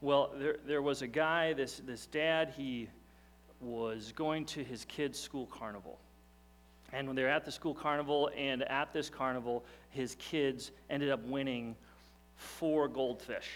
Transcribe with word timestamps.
Well, 0.00 0.30
there, 0.36 0.56
there 0.64 0.82
was 0.82 1.02
a 1.02 1.08
guy, 1.08 1.52
this, 1.54 1.82
this 1.84 2.06
dad, 2.06 2.52
he 2.56 2.88
was 3.60 4.12
going 4.14 4.44
to 4.46 4.62
his 4.62 4.84
kid's 4.84 5.18
school 5.18 5.46
carnival. 5.46 5.98
And 6.92 7.06
when 7.06 7.16
they 7.16 7.22
were 7.22 7.28
at 7.28 7.44
the 7.44 7.50
school 7.50 7.74
carnival, 7.74 8.30
and 8.36 8.62
at 8.62 8.92
this 8.92 9.10
carnival, 9.10 9.64
his 9.90 10.14
kids 10.16 10.70
ended 10.88 11.10
up 11.10 11.24
winning 11.24 11.74
four 12.36 12.86
goldfish. 12.86 13.48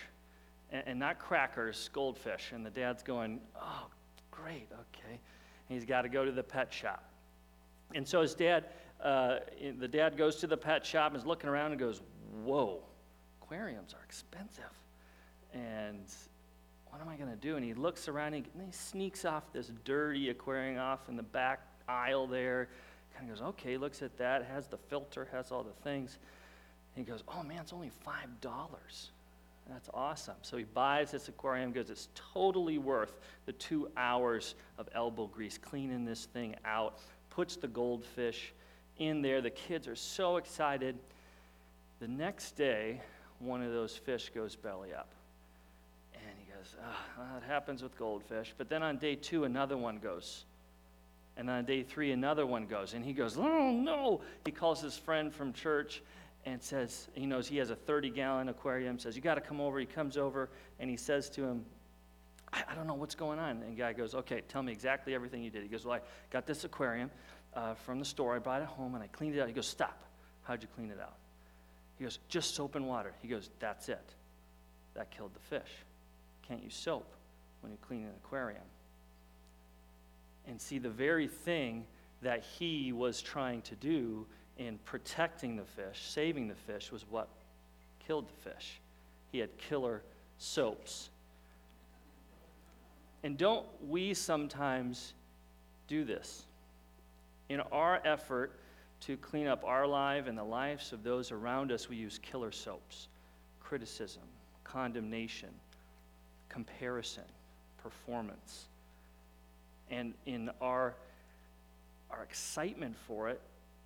And, 0.72 0.83
and 0.87 0.99
not 0.99 1.21
crackers, 1.21 1.88
goldfish. 1.92 2.51
And 2.53 2.67
the 2.67 2.71
dad's 2.71 3.04
going, 3.04 3.40
Oh, 3.56 3.87
great, 4.33 4.69
okay. 4.72 5.13
And 5.69 5.79
he's 5.79 5.85
got 5.85 6.03
to 6.03 6.09
go 6.09 6.24
to 6.24 6.33
the 6.33 6.43
pet 6.43 6.72
shop. 6.72 7.04
And 7.95 8.06
so 8.06 8.21
his 8.21 8.35
dad, 8.35 8.65
uh, 9.03 9.37
the 9.79 9.88
dad 9.88 10.17
goes 10.17 10.37
to 10.37 10.49
the 10.49 10.56
pet 10.56 10.85
shop 10.85 11.13
and 11.13 11.21
is 11.21 11.27
looking 11.27 11.49
around 11.49 11.71
and 11.71 11.81
goes, 11.81 12.03
Whoa, 12.43 12.83
aquariums 13.40 13.95
are 13.95 14.04
expensive. 14.04 14.65
And 15.54 16.05
what 16.92 17.01
am 17.01 17.09
I 17.09 17.16
going 17.16 17.30
to 17.30 17.37
do? 17.37 17.56
And 17.56 17.64
he 17.64 17.73
looks 17.73 18.06
around 18.06 18.34
and 18.34 18.45
he, 18.45 18.70
sneaks 18.70 19.24
off 19.24 19.51
this 19.55 19.73
dirty 19.82 20.28
aquarium 20.28 20.78
off 20.78 21.09
in 21.09 21.16
the 21.16 21.23
back 21.23 21.60
aisle 21.88 22.27
there. 22.27 22.68
Kind 23.16 23.30
of 23.30 23.38
goes, 23.38 23.48
okay, 23.48 23.78
looks 23.78 24.02
at 24.02 24.16
that, 24.18 24.45
has 24.45 24.66
the 24.66 24.77
filter, 24.77 25.27
has 25.32 25.51
all 25.51 25.62
the 25.62 25.73
things. 25.82 26.18
And 26.95 27.05
he 27.05 27.10
goes, 27.10 27.24
oh 27.28 27.42
man, 27.42 27.60
it's 27.62 27.73
only 27.73 27.91
$5. 28.06 29.09
That's 29.70 29.88
awesome. 29.95 30.34
So 30.42 30.59
he 30.59 30.65
buys 30.65 31.12
this 31.12 31.28
aquarium, 31.28 31.73
goes, 31.73 31.88
it's 31.88 32.09
totally 32.34 32.77
worth 32.77 33.15
the 33.46 33.52
two 33.52 33.90
hours 33.96 34.54
of 34.77 34.87
elbow 34.95 35.29
grease 35.29 35.56
cleaning 35.56 36.04
this 36.04 36.27
thing 36.27 36.56
out, 36.66 36.98
puts 37.30 37.56
the 37.56 37.68
goldfish 37.68 38.52
in 38.98 39.23
there. 39.23 39.40
The 39.40 39.51
kids 39.51 39.88
are 39.88 39.96
so 39.96 40.37
excited. 40.37 40.98
The 42.01 42.09
next 42.09 42.52
day, 42.52 43.01
one 43.38 43.62
of 43.62 43.73
those 43.73 43.96
fish 43.96 44.30
goes 44.34 44.56
belly 44.56 44.93
up 44.93 45.15
goes, 46.83 46.95
oh, 47.19 47.23
that 47.35 47.47
happens 47.47 47.83
with 47.83 47.97
goldfish. 47.99 48.55
But 48.57 48.69
then 48.69 48.83
on 48.83 48.99
day 48.99 49.15
two, 49.15 49.45
another 49.45 49.77
one 49.77 49.99
goes. 49.99 50.45
And 51.37 51.49
on 51.49 51.65
day 51.65 51.83
three, 51.83 52.13
another 52.13 52.47
one 52.47 52.66
goes. 52.66 52.95
And 52.95 53.05
he 53.05 53.13
goes, 53.13 53.39
oh, 53.39 53.71
no. 53.71 54.21
He 54.45 54.52
calls 54.52 54.80
his 54.80 54.97
friend 54.97 55.33
from 55.33 55.52
church 55.52 56.02
and 56.45 56.63
says, 56.63 57.09
he 57.15 57.24
knows 57.24 57.49
he 57.49 57.57
has 57.59 57.71
a 57.71 57.77
30 57.77 58.11
gallon 58.11 58.49
aquarium, 58.49 58.99
says, 58.99 59.16
you 59.16 59.23
got 59.23 59.37
to 59.37 59.41
come 59.41 59.61
over. 59.61 59.79
He 59.79 59.87
comes 59.87 60.16
over 60.16 60.51
and 60.80 60.91
he 60.91 60.97
says 60.97 61.30
to 61.30 61.45
him, 61.45 61.65
I, 62.52 62.65
I, 62.69 62.74
don't 62.74 62.87
know 62.87 62.95
what's 62.95 63.15
going 63.15 63.39
on. 63.39 63.63
And 63.63 63.77
the 63.77 63.80
guy 63.80 63.93
goes, 63.93 64.14
okay, 64.14 64.42
tell 64.48 64.62
me 64.62 64.72
exactly 64.72 65.14
everything 65.14 65.42
you 65.42 65.50
did. 65.50 65.62
He 65.62 65.69
goes, 65.69 65.86
well, 65.86 65.96
I 65.96 66.00
got 66.30 66.46
this 66.46 66.64
aquarium 66.64 67.11
uh, 67.55 67.74
from 67.74 67.98
the 67.98 68.05
store. 68.05 68.34
I 68.34 68.41
brought 68.41 68.61
it 68.61 68.69
home 68.69 68.94
and 68.94 69.02
I 69.02 69.06
cleaned 69.06 69.36
it 69.36 69.41
out. 69.41 69.48
He 69.48 69.55
goes, 69.55 69.69
stop. 69.69 70.05
How'd 70.42 70.62
you 70.62 70.69
clean 70.74 70.91
it 70.91 70.98
out? 71.00 71.14
He 71.96 72.05
goes, 72.05 72.19
just 72.28 72.55
soap 72.55 72.74
and 72.74 72.89
water. 72.89 73.14
He 73.22 73.28
goes, 73.28 73.48
that's 73.61 73.89
it. 73.89 74.14
That 74.94 75.11
killed 75.11 75.33
the 75.34 75.41
fish 75.41 75.70
can't 76.53 76.64
use 76.64 76.75
soap 76.75 77.06
when 77.62 77.72
you 77.72 77.78
clean 77.81 78.03
an 78.03 78.11
aquarium. 78.22 78.62
And 80.47 80.61
see, 80.61 80.78
the 80.78 80.91
very 80.91 81.27
thing 81.27 81.86
that 82.20 82.45
he 82.58 82.92
was 82.92 83.22
trying 83.22 83.62
to 83.62 83.75
do 83.77 84.27
in 84.58 84.78
protecting 84.84 85.56
the 85.56 85.64
fish, 85.64 86.03
saving 86.03 86.48
the 86.48 86.55
fish, 86.55 86.92
was 86.92 87.06
what 87.08 87.28
killed 88.06 88.27
the 88.28 88.50
fish. 88.50 88.80
He 89.30 89.39
had 89.39 89.56
killer 89.56 90.03
soaps. 90.36 91.08
And 93.23 93.39
don't 93.39 93.64
we 93.89 94.12
sometimes 94.12 95.14
do 95.89 96.05
this? 96.05 96.45
In 97.48 97.61
our 97.61 98.03
effort 98.05 98.53
to 99.03 99.17
clean 99.17 99.47
up 99.47 99.64
our 99.64 99.86
life 99.86 100.27
and 100.27 100.36
the 100.36 100.45
lives 100.45 100.92
of 100.92 101.03
those 101.03 101.33
around 101.33 101.73
us, 101.73 101.89
we 101.89 101.97
use 101.97 102.19
killer 102.19 102.53
soaps, 102.53 103.08
criticism, 103.58 104.25
condemnation, 104.64 105.48
comparison, 106.53 107.25
performance. 107.83 108.67
And 109.91 110.14
in 110.27 110.50
our, 110.61 110.95
our 112.11 112.23
excitement 112.23 112.96
for 113.07 113.29
it, 113.29 113.40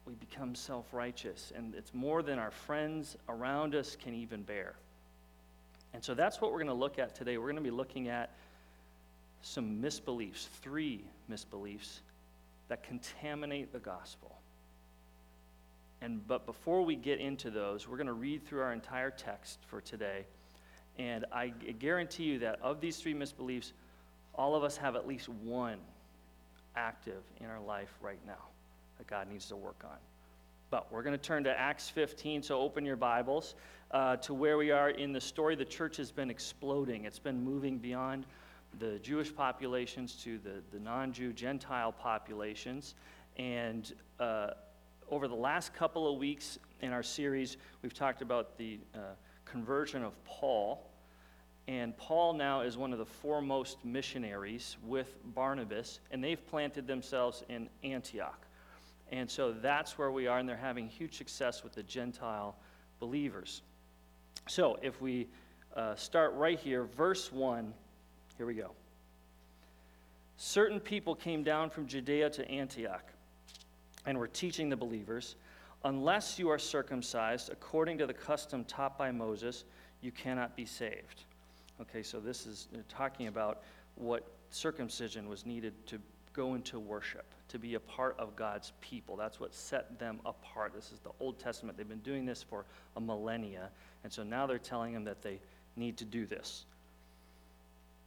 we 0.04 0.15
become 0.15 0.54
self 0.54 0.93
righteous. 0.93 1.53
And 1.56 1.75
it's 1.75 1.94
more 1.94 2.22
than 2.22 2.38
our 2.38 2.50
friends 2.50 3.16
around 3.28 3.75
us 3.75 3.97
can 3.97 4.15
even 4.15 4.43
bear. 4.43 4.75
And 5.94 6.05
so 6.05 6.15
that's 6.15 6.41
what 6.41 6.53
we're 6.53 6.59
going 6.59 6.66
to 6.69 6.75
look 6.75 6.99
at 6.99 7.15
today. 7.15 7.38
We're 7.38 7.47
going 7.47 7.56
to 7.56 7.62
be 7.62 7.71
looking 7.71 8.09
at 8.09 8.31
some 9.43 9.81
misbeliefs, 9.81 10.49
three 10.60 11.05
misbeliefs 11.31 12.00
that 12.69 12.82
contaminate 12.82 13.72
the 13.72 13.78
gospel. 13.78 14.37
And 16.03 16.26
but 16.28 16.44
before 16.47 16.82
we 16.84 16.97
get 16.97 17.21
into 17.21 17.50
those, 17.50 17.88
we're 17.88 17.97
going 17.97 18.09
to 18.09 18.12
read 18.12 18.47
through 18.47 18.60
our 18.60 18.72
entire 18.72 19.10
text 19.10 19.59
for 19.69 19.81
today 19.81 20.26
and 20.98 21.24
I 21.32 21.48
guarantee 21.48 22.24
you 22.24 22.38
that 22.40 22.58
of 22.62 22.80
these 22.80 22.96
three 22.96 23.14
misbeliefs, 23.14 23.72
all 24.34 24.54
of 24.54 24.64
us 24.64 24.76
have 24.76 24.96
at 24.96 25.06
least 25.06 25.28
one 25.28 25.78
active 26.76 27.22
in 27.40 27.46
our 27.46 27.60
life 27.60 27.92
right 28.00 28.20
now 28.26 28.44
that 28.98 29.06
God 29.06 29.28
needs 29.30 29.46
to 29.48 29.56
work 29.56 29.82
on. 29.84 29.96
But 30.70 30.90
we're 30.90 31.02
going 31.02 31.16
to 31.16 31.22
turn 31.22 31.44
to 31.44 31.58
Acts 31.58 31.88
15, 31.90 32.42
so 32.42 32.60
open 32.60 32.84
your 32.84 32.96
Bibles 32.96 33.54
uh, 33.92 34.16
to 34.16 34.34
where 34.34 34.58
we 34.58 34.70
are 34.70 34.90
in 34.90 35.12
the 35.12 35.20
story. 35.20 35.54
The 35.54 35.64
church 35.64 35.96
has 35.98 36.10
been 36.10 36.30
exploding, 36.30 37.04
it's 37.04 37.18
been 37.18 37.42
moving 37.42 37.78
beyond 37.78 38.26
the 38.78 38.98
Jewish 38.98 39.34
populations 39.34 40.14
to 40.24 40.38
the, 40.38 40.62
the 40.72 40.80
non 40.80 41.12
Jew 41.12 41.32
Gentile 41.32 41.92
populations. 41.92 42.94
And 43.36 43.92
uh, 44.18 44.48
over 45.10 45.28
the 45.28 45.34
last 45.34 45.72
couple 45.74 46.12
of 46.12 46.18
weeks 46.18 46.58
in 46.80 46.92
our 46.92 47.02
series, 47.02 47.56
we've 47.82 47.94
talked 47.94 48.22
about 48.22 48.58
the 48.58 48.78
uh, 48.94 48.98
conversion 49.46 50.02
of 50.02 50.12
Paul. 50.24 50.82
And 51.68 51.96
Paul 51.96 52.34
now 52.34 52.60
is 52.60 52.76
one 52.76 52.92
of 52.92 52.98
the 52.98 53.06
foremost 53.06 53.84
missionaries 53.84 54.76
with 54.84 55.16
Barnabas, 55.34 56.00
and 56.10 56.22
they've 56.22 56.44
planted 56.48 56.86
themselves 56.86 57.42
in 57.48 57.68
Antioch. 57.82 58.46
And 59.10 59.30
so 59.30 59.52
that's 59.52 59.98
where 59.98 60.10
we 60.10 60.26
are, 60.26 60.38
and 60.38 60.48
they're 60.48 60.56
having 60.56 60.88
huge 60.88 61.16
success 61.16 61.64
with 61.64 61.74
the 61.74 61.82
Gentile 61.82 62.56
believers. 63.00 63.62
So 64.48 64.78
if 64.82 65.00
we 65.00 65.26
uh, 65.74 65.94
start 65.96 66.34
right 66.34 66.58
here, 66.58 66.84
verse 66.84 67.32
1, 67.32 67.72
here 68.36 68.46
we 68.46 68.54
go. 68.54 68.70
Certain 70.36 70.78
people 70.78 71.14
came 71.14 71.42
down 71.42 71.70
from 71.70 71.86
Judea 71.86 72.30
to 72.30 72.48
Antioch 72.50 73.04
and 74.04 74.18
were 74.18 74.28
teaching 74.28 74.68
the 74.68 74.76
believers 74.76 75.34
unless 75.86 76.38
you 76.38 76.50
are 76.50 76.58
circumcised 76.58 77.48
according 77.50 77.97
to 77.98 78.06
the 78.06 78.14
custom 78.14 78.64
taught 78.64 78.98
by 78.98 79.10
Moses, 79.10 79.64
you 80.00 80.10
cannot 80.10 80.56
be 80.56 80.66
saved. 80.66 81.22
Okay, 81.80 82.02
so 82.02 82.19
this 82.19 82.47
is 82.47 82.69
uh, 82.74 82.78
talking 82.88 83.28
about 83.28 83.62
what 83.94 84.26
circumcision 84.50 85.28
was 85.28 85.46
needed 85.46 85.75
to 85.86 85.98
go 86.32 86.54
into 86.54 86.78
worship, 86.78 87.25
to 87.48 87.58
be 87.58 87.75
a 87.75 87.80
part 87.80 88.16
of 88.19 88.34
God's 88.34 88.72
people. 88.80 89.16
That's 89.16 89.38
what 89.38 89.54
set 89.54 89.98
them 89.98 90.19
apart. 90.26 90.75
This 90.75 90.91
is 90.92 90.98
the 90.98 91.12
Old 91.20 91.38
Testament. 91.38 91.78
They've 91.78 91.88
been 91.88 91.98
doing 92.00 92.26
this 92.26 92.42
for 92.42 92.64
a 92.96 93.00
millennia, 93.00 93.70
and 94.02 94.12
so 94.12 94.22
now 94.22 94.46
they're 94.46 94.58
telling 94.58 94.92
them 94.92 95.04
that 95.04 95.22
they 95.22 95.38
need 95.76 95.96
to 95.98 96.04
do 96.04 96.26
this. 96.26 96.64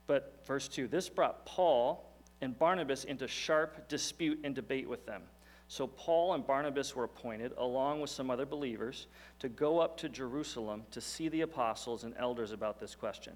But 0.06 0.44
verse 0.46 0.68
2 0.68 0.88
this 0.88 1.08
brought 1.08 1.46
Paul 1.46 2.06
and 2.42 2.58
Barnabas 2.58 3.06
into 3.06 3.28
sharp 3.28 3.88
dispute 3.88 4.40
and 4.44 4.54
debate 4.54 4.88
with 4.88 5.06
them. 5.06 5.22
So 5.70 5.86
Paul 5.86 6.34
and 6.34 6.46
Barnabas 6.46 6.96
were 6.96 7.04
appointed, 7.04 7.54
along 7.56 8.02
with 8.02 8.10
some 8.10 8.32
other 8.32 8.46
believers, 8.46 9.06
to 9.38 9.48
go 9.48 9.78
up 9.78 9.98
to 9.98 10.10
Jerusalem 10.10 10.84
to 10.90 11.00
see 11.00 11.30
the 11.30 11.42
apostles 11.42 12.04
and 12.04 12.16
elders 12.18 12.52
about 12.52 12.80
this 12.80 12.96
question. 12.96 13.34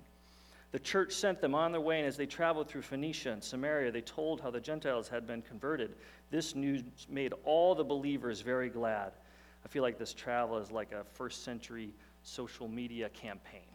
The 0.71 0.79
church 0.79 1.13
sent 1.13 1.39
them 1.41 1.53
on 1.53 1.71
their 1.71 1.79
way, 1.79 1.99
and 1.99 2.07
as 2.07 2.17
they 2.17 2.25
traveled 2.25 2.67
through 2.67 2.81
Phoenicia 2.81 3.31
and 3.31 3.43
Samaria, 3.43 3.91
they 3.91 4.01
told 4.01 4.41
how 4.41 4.49
the 4.49 4.59
Gentiles 4.59 5.07
had 5.07 5.27
been 5.27 5.43
converted. 5.43 5.95
This 6.31 6.55
news 6.55 6.81
made 7.07 7.33
all 7.43 7.75
the 7.75 7.83
believers 7.83 8.41
very 8.41 8.69
glad. 8.69 9.11
I 9.63 9.67
feel 9.67 9.83
like 9.83 9.99
this 9.99 10.15
travel 10.15 10.57
is 10.57 10.71
like 10.71 10.91
a 10.91 11.03
first 11.13 11.43
century 11.43 11.93
social 12.23 12.67
media 12.67 13.09
campaign. 13.09 13.72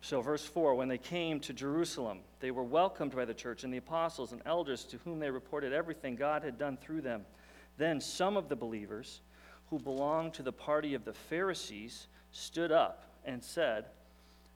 So, 0.00 0.20
verse 0.20 0.44
4 0.44 0.74
when 0.74 0.88
they 0.88 0.98
came 0.98 1.40
to 1.40 1.52
Jerusalem, 1.52 2.20
they 2.40 2.50
were 2.50 2.62
welcomed 2.62 3.14
by 3.14 3.24
the 3.24 3.34
church 3.34 3.64
and 3.64 3.72
the 3.72 3.78
apostles 3.78 4.32
and 4.32 4.42
elders 4.46 4.84
to 4.84 4.98
whom 4.98 5.18
they 5.18 5.30
reported 5.30 5.72
everything 5.72 6.16
God 6.16 6.42
had 6.42 6.58
done 6.58 6.76
through 6.76 7.00
them. 7.00 7.24
Then 7.78 8.00
some 8.00 8.36
of 8.36 8.48
the 8.48 8.56
believers 8.56 9.20
who 9.70 9.78
belonged 9.78 10.34
to 10.34 10.42
the 10.42 10.52
party 10.52 10.94
of 10.94 11.04
the 11.04 11.12
Pharisees 11.12 12.06
stood 12.30 12.72
up 12.72 13.04
and 13.24 13.42
said, 13.42 13.86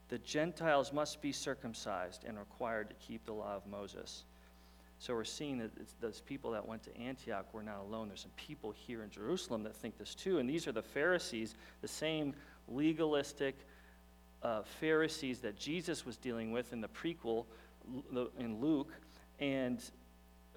The 0.09 0.19
Gentiles 0.19 0.93
must 0.93 1.21
be 1.21 1.33
circumcised 1.33 2.25
and 2.25 2.39
required 2.39 2.89
to 2.91 2.95
keep 2.97 3.25
the 3.27 3.33
law 3.33 3.57
of 3.57 3.67
Moses. 3.67 4.25
So 4.99 5.15
we're 5.15 5.25
seeing 5.25 5.59
that 5.59 5.71
those 6.01 6.21
people 6.21 6.51
that 6.51 6.67
went 6.67 6.83
to 6.85 6.97
Antioch 6.99 7.53
were 7.55 7.63
not 7.63 7.81
alone. 7.81 8.09
There's 8.09 8.21
some 8.21 8.31
people 8.37 8.71
here 8.71 9.03
in 9.03 9.11
Jerusalem 9.11 9.63
that 9.63 9.75
think 9.75 9.97
this 9.97 10.15
too. 10.15 10.39
And 10.39 10.49
these 10.49 10.69
are 10.69 10.73
the 10.73 10.83
Pharisees, 10.83 11.55
the 11.81 11.89
same 11.89 12.35
legalistic, 12.69 13.57
uh, 14.43 14.63
Pharisees 14.81 15.41
that 15.41 15.57
Jesus 15.59 16.07
was 16.07 16.17
dealing 16.17 16.53
with 16.53 16.73
in 16.73 16.81
the 16.81 16.89
prequel 16.89 17.45
in 18.39 18.61
Luke, 18.61 18.93
and 19.39 19.83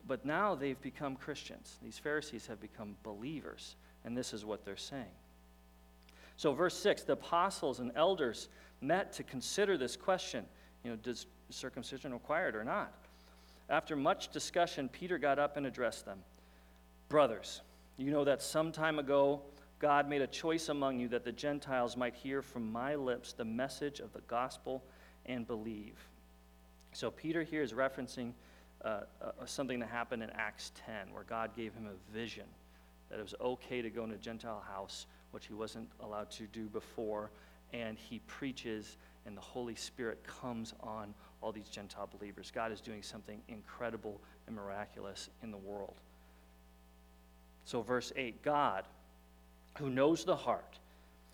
but 0.05 0.25
now 0.25 0.53
they've 0.55 0.81
become 0.81 1.15
Christians. 1.15 1.77
These 1.81 1.97
Pharisees 1.97 2.47
have 2.47 2.59
become 2.59 2.95
believers, 3.03 3.75
and 4.03 4.17
this 4.17 4.33
is 4.33 4.43
what 4.43 4.65
they're 4.65 4.75
saying. 4.75 5.15
So, 6.37 6.53
verse 6.53 6.77
6 6.77 7.03
the 7.03 7.13
apostles 7.13 7.79
and 7.79 7.91
elders 7.95 8.49
met 8.81 9.13
to 9.13 9.23
consider 9.23 9.77
this 9.77 9.95
question 9.95 10.45
you 10.83 10.91
know, 10.91 10.97
does 10.97 11.25
circumcision 11.49 12.11
required 12.11 12.55
or 12.55 12.63
not? 12.63 12.93
After 13.69 13.95
much 13.95 14.29
discussion, 14.29 14.89
Peter 14.89 15.17
got 15.17 15.39
up 15.39 15.57
and 15.57 15.65
addressed 15.65 16.05
them 16.05 16.19
Brothers, 17.09 17.61
you 17.97 18.11
know 18.11 18.23
that 18.23 18.41
some 18.41 18.71
time 18.71 18.99
ago 18.99 19.41
God 19.83 20.07
made 20.07 20.21
a 20.21 20.27
choice 20.27 20.69
among 20.69 20.97
you 20.97 21.09
that 21.09 21.25
the 21.25 21.31
Gentiles 21.33 21.97
might 21.97 22.15
hear 22.15 22.41
from 22.41 22.71
my 22.71 22.95
lips 22.95 23.33
the 23.33 23.43
message 23.43 23.99
of 23.99 24.13
the 24.13 24.21
gospel 24.27 24.81
and 25.25 25.45
believe. 25.45 25.97
So, 26.93 27.11
Peter 27.11 27.43
here 27.43 27.61
is 27.61 27.73
referencing 27.73 28.31
uh, 28.85 29.01
uh, 29.21 29.31
something 29.45 29.81
that 29.81 29.89
happened 29.89 30.23
in 30.23 30.29
Acts 30.29 30.71
10, 30.85 31.11
where 31.11 31.25
God 31.25 31.53
gave 31.53 31.73
him 31.73 31.85
a 31.87 32.13
vision 32.13 32.45
that 33.09 33.19
it 33.19 33.21
was 33.23 33.35
okay 33.41 33.81
to 33.81 33.89
go 33.89 34.05
in 34.05 34.11
a 34.11 34.17
Gentile 34.17 34.63
house, 34.65 35.05
which 35.31 35.47
he 35.47 35.53
wasn't 35.53 35.89
allowed 35.99 36.31
to 36.31 36.43
do 36.43 36.67
before, 36.67 37.29
and 37.73 37.97
he 37.97 38.19
preaches, 38.19 38.95
and 39.25 39.35
the 39.35 39.41
Holy 39.41 39.75
Spirit 39.75 40.23
comes 40.23 40.73
on 40.79 41.13
all 41.41 41.51
these 41.51 41.67
Gentile 41.67 42.07
believers. 42.17 42.53
God 42.55 42.71
is 42.71 42.79
doing 42.79 43.03
something 43.03 43.41
incredible 43.49 44.21
and 44.47 44.55
miraculous 44.55 45.29
in 45.43 45.51
the 45.51 45.57
world. 45.57 45.95
So, 47.65 47.81
verse 47.81 48.13
8 48.15 48.41
God, 48.43 48.85
who 49.77 49.89
knows 49.89 50.23
the 50.23 50.35
heart, 50.35 50.79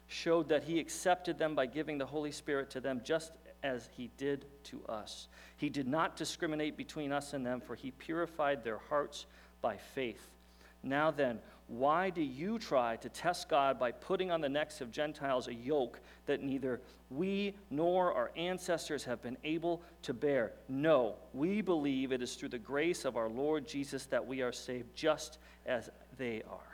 showed 0.07 0.50
that 0.50 0.63
he 0.63 0.80
accepted 0.80 1.38
them 1.38 1.56
by 1.56 1.65
giving 1.65 1.97
the 1.97 2.06
Holy 2.06 2.31
Spirit 2.31 2.69
to 2.71 2.81
them 2.81 3.01
just 3.03 3.31
as 3.63 3.89
he 3.95 4.09
did 4.18 4.45
to 4.63 4.83
us. 4.88 5.27
He 5.57 5.69
did 5.69 5.88
not 5.88 6.15
discriminate 6.15 6.77
between 6.77 7.12
us 7.12 7.33
and 7.33 7.45
them, 7.45 7.62
for 7.62 7.75
he 7.75 7.91
purified 7.91 8.63
their 8.63 8.80
hearts 8.89 9.25
by 9.62 9.77
faith. 9.77 10.21
Now 10.81 11.12
then, 11.12 11.39
why 11.68 12.09
do 12.09 12.21
you 12.21 12.57
try 12.57 12.95
to 12.97 13.09
test 13.09 13.50
God 13.50 13.77
by 13.77 13.91
putting 13.91 14.31
on 14.31 14.41
the 14.41 14.50
necks 14.50 14.81
of 14.81 14.91
Gentiles 14.91 15.47
a 15.47 15.53
yoke 15.53 16.00
that 16.25 16.41
neither 16.41 16.81
we 17.12 17.53
nor 17.69 18.13
our 18.13 18.31
ancestors 18.36 19.03
have 19.03 19.21
been 19.21 19.38
able 19.44 19.83
to 20.03 20.13
bear? 20.13 20.53
No, 20.68 21.15
we 21.33 21.62
believe 21.62 22.12
it 22.12 22.24
is 22.24 22.36
through 22.36 22.50
the 22.50 22.57
grace 22.57 23.06
of 23.06 23.18
our 23.18 23.30
Lord 23.30 23.68
Jesus 23.68 24.06
that 24.07 24.25
we 24.25 24.41
are 24.41 24.53
saved, 24.53 24.95
just 24.95 25.38
as 25.65 25.89
they 26.18 26.41
are. 26.50 26.69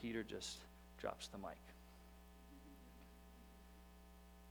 Peter 0.00 0.22
just 0.22 0.58
drops 1.00 1.28
the 1.28 1.38
mic. 1.38 1.58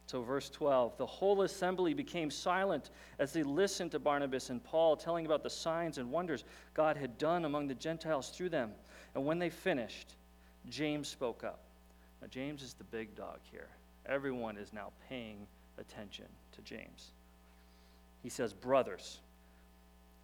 So, 0.07 0.21
verse 0.21 0.49
12 0.49 0.97
the 0.97 1.05
whole 1.05 1.41
assembly 1.41 1.93
became 1.93 2.31
silent 2.31 2.91
as 3.19 3.33
they 3.33 3.43
listened 3.43 3.91
to 3.91 3.99
Barnabas 3.99 4.49
and 4.49 4.63
Paul 4.63 4.95
telling 4.95 5.25
about 5.25 5.43
the 5.43 5.49
signs 5.49 5.97
and 5.97 6.11
wonders 6.11 6.45
God 6.73 6.95
had 6.95 7.17
done 7.17 7.45
among 7.45 7.67
the 7.67 7.75
Gentiles 7.75 8.29
through 8.29 8.49
them. 8.49 8.71
And 9.15 9.25
when 9.25 9.39
they 9.39 9.49
finished, 9.49 10.13
James 10.69 11.07
spoke 11.07 11.43
up. 11.43 11.59
Now, 12.21 12.27
James 12.27 12.63
is 12.63 12.73
the 12.73 12.85
big 12.85 13.15
dog 13.15 13.39
here. 13.51 13.67
Everyone 14.05 14.57
is 14.57 14.71
now 14.71 14.91
paying 15.09 15.45
attention 15.77 16.25
to 16.53 16.61
James. 16.61 17.11
He 18.23 18.29
says, 18.29 18.53
Brothers, 18.53 19.19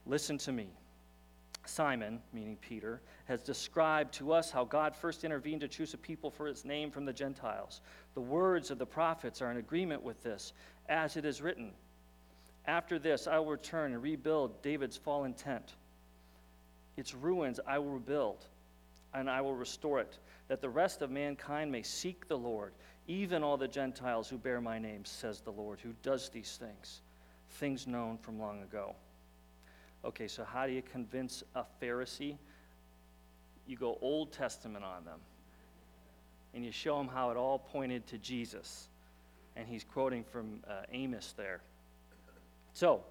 listen 0.05 0.37
to 0.39 0.51
me. 0.51 0.69
Simon, 1.65 2.21
meaning 2.33 2.57
Peter, 2.57 3.01
has 3.25 3.41
described 3.41 4.13
to 4.15 4.33
us 4.33 4.51
how 4.51 4.65
God 4.65 4.95
first 4.95 5.23
intervened 5.23 5.61
to 5.61 5.67
choose 5.67 5.93
a 5.93 5.97
people 5.97 6.29
for 6.29 6.45
his 6.45 6.65
name 6.65 6.91
from 6.91 7.05
the 7.05 7.13
Gentiles. 7.13 7.81
The 8.15 8.21
words 8.21 8.69
of 8.69 8.77
the 8.77 8.85
prophets 8.85 9.41
are 9.41 9.51
in 9.51 9.57
agreement 9.57 10.03
with 10.03 10.21
this, 10.23 10.53
as 10.89 11.15
it 11.15 11.25
is 11.25 11.41
written 11.41 11.71
After 12.65 12.99
this, 12.99 13.27
I 13.27 13.39
will 13.39 13.51
return 13.51 13.93
and 13.93 14.03
rebuild 14.03 14.61
David's 14.61 14.97
fallen 14.97 15.33
tent. 15.33 15.73
Its 16.97 17.13
ruins 17.13 17.59
I 17.65 17.79
will 17.79 17.91
rebuild, 17.91 18.45
and 19.13 19.29
I 19.29 19.41
will 19.41 19.55
restore 19.55 19.99
it, 19.99 20.19
that 20.47 20.61
the 20.61 20.69
rest 20.69 21.01
of 21.01 21.09
mankind 21.09 21.71
may 21.71 21.81
seek 21.81 22.27
the 22.27 22.37
Lord, 22.37 22.73
even 23.07 23.43
all 23.43 23.57
the 23.57 23.67
Gentiles 23.67 24.29
who 24.29 24.37
bear 24.37 24.61
my 24.61 24.79
name, 24.79 25.05
says 25.05 25.41
the 25.41 25.51
Lord, 25.51 25.79
who 25.79 25.93
does 26.03 26.29
these 26.29 26.57
things, 26.57 27.01
things 27.51 27.87
known 27.87 28.17
from 28.17 28.39
long 28.39 28.61
ago. 28.63 28.95
Okay, 30.05 30.27
so 30.27 30.43
how 30.43 30.67
do 30.67 30.73
you 30.73 30.81
convince 30.81 31.43
a 31.55 31.63
Pharisee? 31.81 32.37
You 33.67 33.77
go 33.77 33.97
Old 34.01 34.31
Testament 34.33 34.83
on 34.83 35.05
them. 35.05 35.19
And 36.53 36.63
you 36.63 36.71
show 36.71 36.97
them 36.97 37.07
how 37.07 37.31
it 37.31 37.37
all 37.37 37.57
pointed 37.57 38.05
to 38.07 38.17
Jesus. 38.17 38.89
And 39.55 39.67
he's 39.67 39.83
quoting 39.83 40.23
from 40.23 40.59
uh, 40.67 40.81
Amos 40.91 41.33
there. 41.37 41.61
So, 42.73 43.03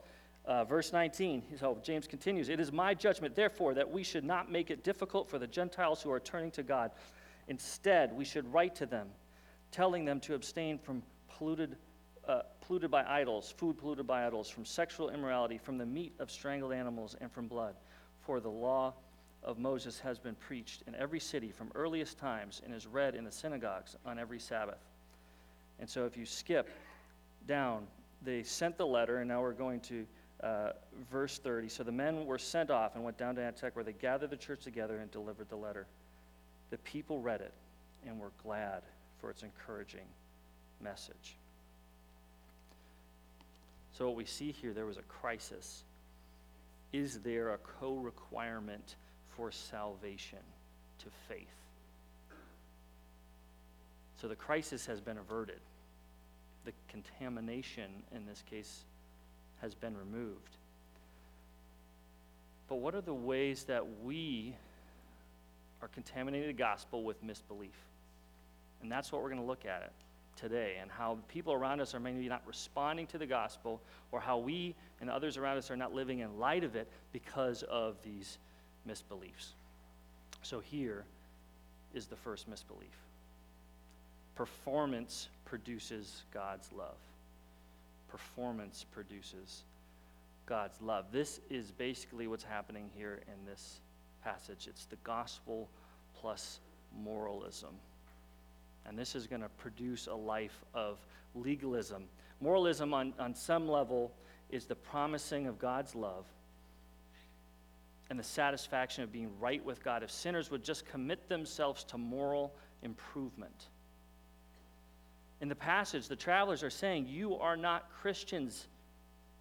uh, 0.45 0.65
verse 0.65 0.93
19, 0.93 1.43
so 1.59 1.79
James 1.83 2.07
continues 2.07 2.49
It 2.49 2.61
is 2.61 2.73
my 2.73 2.95
judgment, 2.95 3.35
therefore, 3.35 3.75
that 3.75 3.91
we 3.91 4.03
should 4.03 4.25
not 4.25 4.51
make 4.51 4.71
it 4.71 4.85
difficult 4.85 5.31
for 5.31 5.39
the 5.39 5.47
Gentiles 5.47 6.03
who 6.03 6.11
are 6.11 6.21
turning 6.21 6.51
to 6.53 6.63
God. 6.63 6.91
Instead, 7.49 8.13
we 8.13 8.25
should 8.25 8.53
write 8.53 8.75
to 8.77 8.87
them, 8.87 9.09
telling 9.71 10.05
them 10.05 10.21
to 10.21 10.35
abstain 10.35 10.79
from 10.79 11.03
polluted 11.29 11.77
uh, 12.29 12.43
polluted 12.63 12.91
by 12.91 13.05
idols, 13.05 13.53
food 13.57 13.77
polluted 13.77 14.07
by 14.07 14.27
idols, 14.27 14.49
from 14.49 14.65
sexual 14.65 15.11
immorality, 15.11 15.59
from 15.59 15.79
the 15.79 15.87
meat 15.87 16.15
of 16.19 16.31
strangled 16.31 16.73
animals, 16.73 17.17
and 17.21 17.31
from 17.31 17.47
blood. 17.47 17.75
For 18.21 18.41
the 18.41 18.51
law 18.51 18.95
of 19.43 19.59
Moses 19.59 19.99
has 20.01 20.19
been 20.19 20.37
preached 20.37 20.83
in 20.87 20.95
every 20.95 21.21
city 21.21 21.51
from 21.51 21.71
earliest 21.75 22.19
times 22.19 22.63
and 22.65 22.73
is 22.73 22.87
read 22.87 23.15
in 23.15 23.25
the 23.25 23.33
synagogues 23.33 23.97
on 24.07 24.19
every 24.19 24.39
Sabbath. 24.39 24.79
And 25.81 25.89
so 25.89 26.07
if 26.07 26.17
you 26.17 26.25
skip 26.25 26.71
down, 27.47 27.87
they 28.25 28.43
sent 28.43 28.79
the 28.79 28.87
letter, 28.87 29.19
and 29.19 29.29
now 29.29 29.43
we're 29.43 29.53
going 29.53 29.81
to 29.81 30.07
uh, 30.43 30.73
verse 31.11 31.39
30. 31.39 31.69
So 31.69 31.83
the 31.83 31.93
men 31.93 32.27
were 32.27 32.39
sent 32.39 32.71
off 32.71 32.95
and 32.95 33.05
went 33.05 33.19
down 33.19 33.35
to 33.37 33.43
Antioch, 33.43 33.75
where 33.75 33.85
they 33.85 33.93
gathered 33.93 34.31
the 34.31 34.37
church 34.37 34.63
together 34.63 34.99
and 34.99 35.11
delivered 35.11 35.49
the 35.49 35.57
letter. 35.57 35.87
The 36.71 36.79
people 36.79 37.21
read 37.21 37.41
it 37.41 37.53
and 38.07 38.19
were 38.19 38.33
glad 38.43 38.83
for 39.21 39.31
its 39.31 39.43
encouraging 39.43 40.07
message. 40.81 41.37
So, 43.93 44.07
what 44.07 44.17
we 44.17 44.25
see 44.25 44.53
here, 44.53 44.73
there 44.73 44.87
was 44.87 44.97
a 44.97 45.03
crisis. 45.03 45.83
Is 46.93 47.21
there 47.21 47.51
a 47.51 47.59
co 47.59 47.95
requirement 47.95 48.97
for 49.37 49.51
salvation 49.51 50.39
to 50.99 51.07
faith? 51.29 51.47
So, 54.21 54.29
the 54.29 54.37
crisis 54.37 54.87
has 54.87 55.01
been 55.01 55.19
averted. 55.19 55.61
The 56.65 56.73
contamination, 56.89 57.91
in 58.15 58.25
this 58.25 58.43
case, 58.49 58.85
has 59.61 59.75
been 59.75 59.97
removed. 59.97 60.57
But 62.69 62.77
what 62.77 62.95
are 62.95 63.01
the 63.01 63.13
ways 63.13 63.65
that 63.65 63.85
we 64.03 64.55
are 65.83 65.89
contaminating 65.89 66.47
the 66.47 66.55
gospel 66.55 67.05
with 67.05 67.23
misbelief? 67.23 67.77
And 68.81 68.91
that's 68.91 69.13
what 69.13 69.23
we're 69.23 69.29
going 69.29 69.41
to 69.41 69.47
look 69.47 69.67
at 69.67 69.83
it 69.83 69.93
today 70.37 70.77
and 70.81 70.91
how 70.91 71.19
people 71.29 71.53
around 71.53 71.81
us 71.81 71.95
are 71.95 72.01
maybe 72.01 72.29
not 72.29 72.43
responding 72.47 73.07
to 73.09 73.19
the 73.19 73.27
gospel 73.27 73.81
or 74.11 74.21
how 74.21 74.39
we 74.39 74.75
and 75.01 75.11
others 75.11 75.37
around 75.37 75.59
us 75.59 75.71
are 75.71 75.77
not 75.77 75.95
living 75.95 76.21
in 76.21 76.39
light 76.39 76.65
of 76.65 76.77
it 76.77 76.89
because 77.13 77.63
of 77.65 77.97
these 78.03 78.39
misbeliefs. 78.89 79.55
So 80.43 80.61
here 80.61 81.05
is 81.95 82.07
the 82.07 82.17
first 82.17 82.49
misbelief 82.49 82.97
performance 84.35 85.29
produces 85.45 86.23
God's 86.33 86.73
love. 86.73 86.97
Performance 88.09 88.85
produces 88.93 89.63
God's 90.47 90.81
love. 90.81 91.07
This 91.13 91.41
is 91.51 91.71
basically 91.71 92.27
what's 92.27 92.45
happening 92.45 92.91
here 92.97 93.21
in 93.29 93.47
this 93.47 93.81
passage. 94.25 94.67
It's 94.69 94.87
the 94.87 94.97
gospel 95.05 95.69
plus 96.15 96.61
moralism. 97.03 97.75
And 98.87 98.99
this 98.99 99.15
is 99.15 99.27
going 99.27 99.43
to 99.43 99.49
produce 99.49 100.07
a 100.07 100.15
life 100.15 100.65
of 100.75 100.99
legalism. 101.35 102.05
Moralism, 102.41 102.93
on, 102.93 103.15
on 103.19 103.35
some 103.35 103.69
level, 103.69 104.13
is 104.51 104.67
the 104.67 104.75
promising 104.75 105.47
of 105.47 105.59
God's 105.59 105.95
love 105.95 106.25
and 108.11 108.19
the 108.19 108.25
satisfaction 108.25 109.03
of 109.03 109.13
being 109.13 109.31
right 109.41 109.65
with 109.65 109.83
God 109.83 110.03
if 110.03 110.11
sinners 110.11 110.51
would 110.51 110.63
just 110.63 110.85
commit 110.85 111.29
themselves 111.29 111.85
to 111.85 111.99
moral 111.99 112.53
improvement. 112.83 113.69
In 115.41 115.49
the 115.49 115.55
passage, 115.55 116.09
the 116.09 116.17
travelers 116.17 116.63
are 116.63 116.71
saying, 116.71 117.07
You 117.09 117.37
are 117.37 117.57
not 117.57 117.91
Christians. 118.01 118.69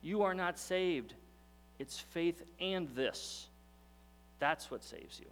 You 0.01 0.23
are 0.23 0.33
not 0.33 0.57
saved. 0.57 1.13
It's 1.79 1.99
faith 1.99 2.41
and 2.59 2.87
this. 2.95 3.47
That's 4.39 4.71
what 4.71 4.83
saves 4.83 5.19
you. 5.19 5.29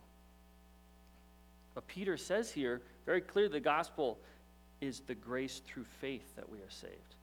But 1.73 1.87
Peter 1.87 2.17
says 2.17 2.51
here 2.51 2.81
very 3.09 3.21
clearly 3.21 3.51
the 3.51 3.59
gospel 3.59 4.19
is 4.81 4.99
the 5.07 5.15
grace 5.15 5.63
through 5.65 5.83
faith 5.99 6.35
that 6.35 6.47
we 6.47 6.59
are 6.59 6.69
saved. 6.69 7.15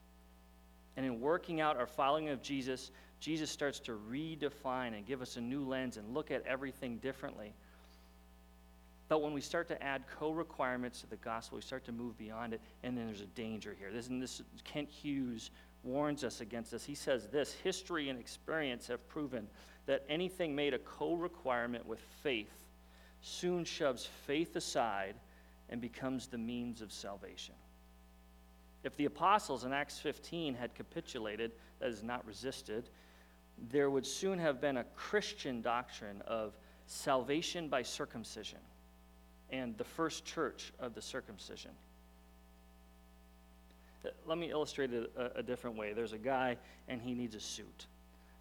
And 0.96 1.06
in 1.06 1.20
working 1.20 1.60
out 1.60 1.76
our 1.76 1.86
following 1.86 2.28
of 2.30 2.42
Jesus, 2.42 2.90
Jesus 3.20 3.50
starts 3.50 3.78
to 3.80 3.96
redefine 4.10 4.96
and 4.96 5.06
give 5.06 5.22
us 5.22 5.36
a 5.36 5.40
new 5.40 5.64
lens 5.64 5.96
and 5.96 6.12
look 6.12 6.32
at 6.32 6.44
everything 6.44 6.96
differently. 6.96 7.52
But 9.08 9.22
when 9.22 9.32
we 9.32 9.40
start 9.40 9.68
to 9.68 9.80
add 9.80 10.02
co 10.18 10.32
requirements 10.32 11.02
to 11.02 11.06
the 11.06 11.18
gospel, 11.18 11.54
we 11.54 11.62
start 11.62 11.84
to 11.84 11.92
move 11.92 12.18
beyond 12.18 12.52
it, 12.52 12.60
and 12.82 12.98
then 12.98 13.06
there's 13.06 13.20
a 13.20 13.26
danger 13.26 13.76
here. 13.78 13.92
This, 13.92 14.08
and 14.08 14.20
this 14.20 14.42
Kent 14.64 14.88
Hughes 14.88 15.52
warns 15.84 16.24
us 16.24 16.40
against 16.40 16.72
this. 16.72 16.84
He 16.84 16.96
says 16.96 17.28
this 17.28 17.52
history 17.52 18.08
and 18.08 18.18
experience 18.18 18.88
have 18.88 19.08
proven 19.08 19.46
that 19.86 20.02
anything 20.08 20.56
made 20.56 20.74
a 20.74 20.80
co 20.80 21.14
requirement 21.14 21.86
with 21.86 22.00
faith 22.24 22.50
soon 23.22 23.64
shoves 23.64 24.04
faith 24.26 24.56
aside 24.56 25.14
and 25.68 25.80
becomes 25.80 26.26
the 26.26 26.38
means 26.38 26.80
of 26.80 26.92
salvation. 26.92 27.54
If 28.84 28.96
the 28.96 29.06
apostles 29.06 29.64
in 29.64 29.72
Acts 29.72 29.98
15 29.98 30.54
had 30.54 30.74
capitulated, 30.74 31.52
that 31.80 31.88
is, 31.88 32.02
not 32.02 32.24
resisted, 32.26 32.88
there 33.70 33.90
would 33.90 34.06
soon 34.06 34.38
have 34.38 34.60
been 34.60 34.76
a 34.76 34.84
Christian 34.94 35.60
doctrine 35.60 36.22
of 36.26 36.56
salvation 36.86 37.68
by 37.68 37.82
circumcision 37.82 38.60
and 39.50 39.76
the 39.78 39.84
first 39.84 40.24
church 40.24 40.72
of 40.78 40.94
the 40.94 41.02
circumcision. 41.02 41.70
Let 44.24 44.38
me 44.38 44.50
illustrate 44.50 44.92
it 44.92 45.10
a, 45.16 45.38
a 45.38 45.42
different 45.42 45.76
way. 45.76 45.92
There's 45.92 46.12
a 46.12 46.18
guy, 46.18 46.56
and 46.88 47.00
he 47.00 47.14
needs 47.14 47.34
a 47.34 47.40
suit. 47.40 47.86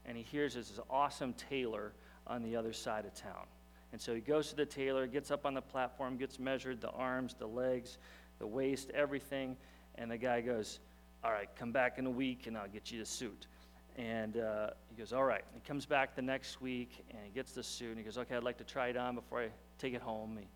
And 0.05 0.15
he 0.15 0.24
hears 0.24 0.53
this 0.53 0.79
awesome 0.89 1.34
tailor 1.34 1.94
on 2.27 2.44
the 2.44 2.55
other 2.55 2.74
side 2.74 3.05
of 3.05 3.15
town. 3.15 3.46
And 3.95 4.01
so 4.01 4.13
he 4.13 4.19
goes 4.19 4.49
to 4.49 4.57
the 4.57 4.65
tailor, 4.65 5.07
gets 5.07 5.31
up 5.31 5.45
on 5.45 5.53
the 5.53 5.61
platform, 5.61 6.17
gets 6.17 6.37
measured 6.37 6.81
the 6.81 6.89
arms, 6.89 7.33
the 7.33 7.47
legs, 7.47 7.97
the 8.39 8.45
waist, 8.45 8.91
everything. 8.93 9.55
And 9.97 10.11
the 10.11 10.17
guy 10.17 10.41
goes, 10.41 10.81
All 11.23 11.31
right, 11.31 11.47
come 11.57 11.71
back 11.71 11.97
in 11.97 12.05
a 12.05 12.11
week 12.11 12.45
and 12.45 12.57
I'll 12.57 12.67
get 12.67 12.91
you 12.91 12.99
the 12.99 13.05
suit. 13.05 13.47
And 13.95 14.35
uh, 14.35 14.71
he 14.89 14.97
goes, 14.97 15.13
All 15.13 15.23
right. 15.23 15.45
He 15.53 15.61
comes 15.61 15.85
back 15.85 16.13
the 16.13 16.21
next 16.21 16.59
week 16.59 17.05
and 17.09 17.19
he 17.23 17.31
gets 17.31 17.53
the 17.53 17.63
suit 17.63 17.87
and 17.87 17.97
he 17.97 18.03
goes, 18.03 18.17
Okay, 18.17 18.35
I'd 18.35 18.43
like 18.43 18.57
to 18.57 18.65
try 18.65 18.89
it 18.89 18.97
on 18.97 19.15
before 19.15 19.43
I 19.43 19.47
take 19.79 19.93
it 19.93 20.01
home. 20.01 20.37
He 20.41 20.47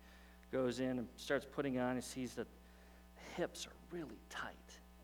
goes 0.54 0.80
in 0.80 0.98
and 0.98 1.08
starts 1.16 1.46
putting 1.50 1.78
on. 1.78 1.96
He 1.96 2.02
sees 2.02 2.34
that 2.34 2.46
the 2.46 3.40
hips 3.40 3.66
are 3.66 3.96
really 3.96 4.20
tight. 4.28 4.52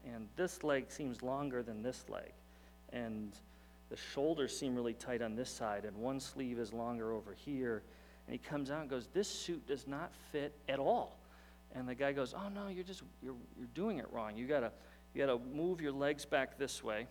And 0.04 0.28
this 0.36 0.62
leg 0.62 0.90
seems 0.90 1.22
longer 1.22 1.62
than 1.62 1.82
this 1.82 2.04
leg. 2.10 2.34
And 2.92 3.32
the 3.88 3.96
shoulders 3.96 4.54
seem 4.54 4.74
really 4.74 4.92
tight 4.92 5.22
on 5.22 5.36
this 5.36 5.48
side. 5.48 5.86
And 5.86 5.96
one 5.96 6.20
sleeve 6.20 6.58
is 6.58 6.74
longer 6.74 7.12
over 7.12 7.32
here. 7.32 7.82
And 8.26 8.33
he 8.33 8.38
comes 8.38 8.71
out 8.71 8.80
and 8.80 8.90
goes, 8.90 9.09
This 9.12 9.28
suit 9.28 9.66
does 9.66 9.87
not 9.87 10.12
fit 10.33 10.54
at 10.68 10.78
all. 10.78 11.18
And 11.75 11.88
the 11.88 11.95
guy 11.95 12.12
goes, 12.12 12.35
Oh 12.35 12.49
no, 12.49 12.68
you're 12.68 12.85
just 12.85 13.02
you're, 13.23 13.35
you're 13.56 13.68
doing 13.75 13.99
it 13.99 14.06
wrong. 14.12 14.37
You 14.37 14.47
gotta 14.47 14.73
you 15.14 15.25
gotta 15.25 15.38
move 15.38 15.80
your 15.80 15.92
legs 15.92 16.25
back 16.25 16.59
this 16.59 16.83
way, 16.83 17.06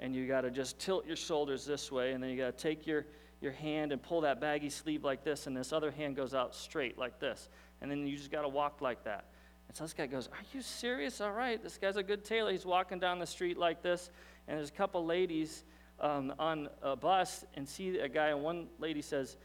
and 0.00 0.14
you 0.14 0.26
gotta 0.26 0.50
just 0.50 0.78
tilt 0.78 1.06
your 1.06 1.16
shoulders 1.16 1.64
this 1.64 1.92
way, 1.92 2.12
and 2.12 2.22
then 2.22 2.30
you 2.30 2.36
gotta 2.36 2.52
take 2.52 2.86
your 2.86 3.06
your 3.40 3.52
hand 3.52 3.92
and 3.92 4.02
pull 4.02 4.22
that 4.22 4.40
baggy 4.40 4.70
sleeve 4.70 5.04
like 5.04 5.22
this, 5.22 5.46
and 5.46 5.56
this 5.56 5.72
other 5.72 5.90
hand 5.90 6.16
goes 6.16 6.34
out 6.34 6.54
straight 6.54 6.96
like 6.96 7.20
this. 7.20 7.48
And 7.82 7.90
then 7.90 8.06
you 8.06 8.16
just 8.16 8.30
gotta 8.30 8.48
walk 8.48 8.80
like 8.80 9.04
that. 9.04 9.26
And 9.68 9.76
so 9.76 9.84
this 9.84 9.92
guy 9.92 10.06
goes, 10.06 10.28
Are 10.28 10.44
you 10.54 10.62
serious? 10.62 11.20
All 11.20 11.32
right, 11.32 11.62
this 11.62 11.76
guy's 11.76 11.96
a 11.96 12.02
good 12.02 12.24
tailor. 12.24 12.52
He's 12.52 12.64
walking 12.64 12.98
down 12.98 13.18
the 13.18 13.26
street 13.26 13.58
like 13.58 13.82
this, 13.82 14.10
and 14.48 14.56
there's 14.56 14.70
a 14.70 14.72
couple 14.72 15.04
ladies 15.04 15.64
um, 16.00 16.32
on 16.38 16.68
a 16.82 16.96
bus 16.96 17.44
and 17.54 17.68
see 17.68 17.98
a 17.98 18.08
guy, 18.08 18.28
and 18.28 18.42
one 18.42 18.68
lady 18.78 19.02
says, 19.02 19.36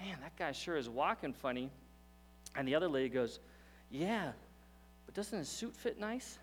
Man, 0.00 0.16
that 0.20 0.36
guy 0.36 0.52
sure 0.52 0.76
is 0.76 0.88
walking 0.88 1.32
funny. 1.32 1.70
And 2.54 2.66
the 2.66 2.74
other 2.74 2.88
lady 2.88 3.08
goes, 3.08 3.40
Yeah, 3.90 4.32
but 5.04 5.14
doesn't 5.14 5.38
his 5.38 5.48
suit 5.48 5.74
fit 5.76 5.98
nice? 5.98 6.38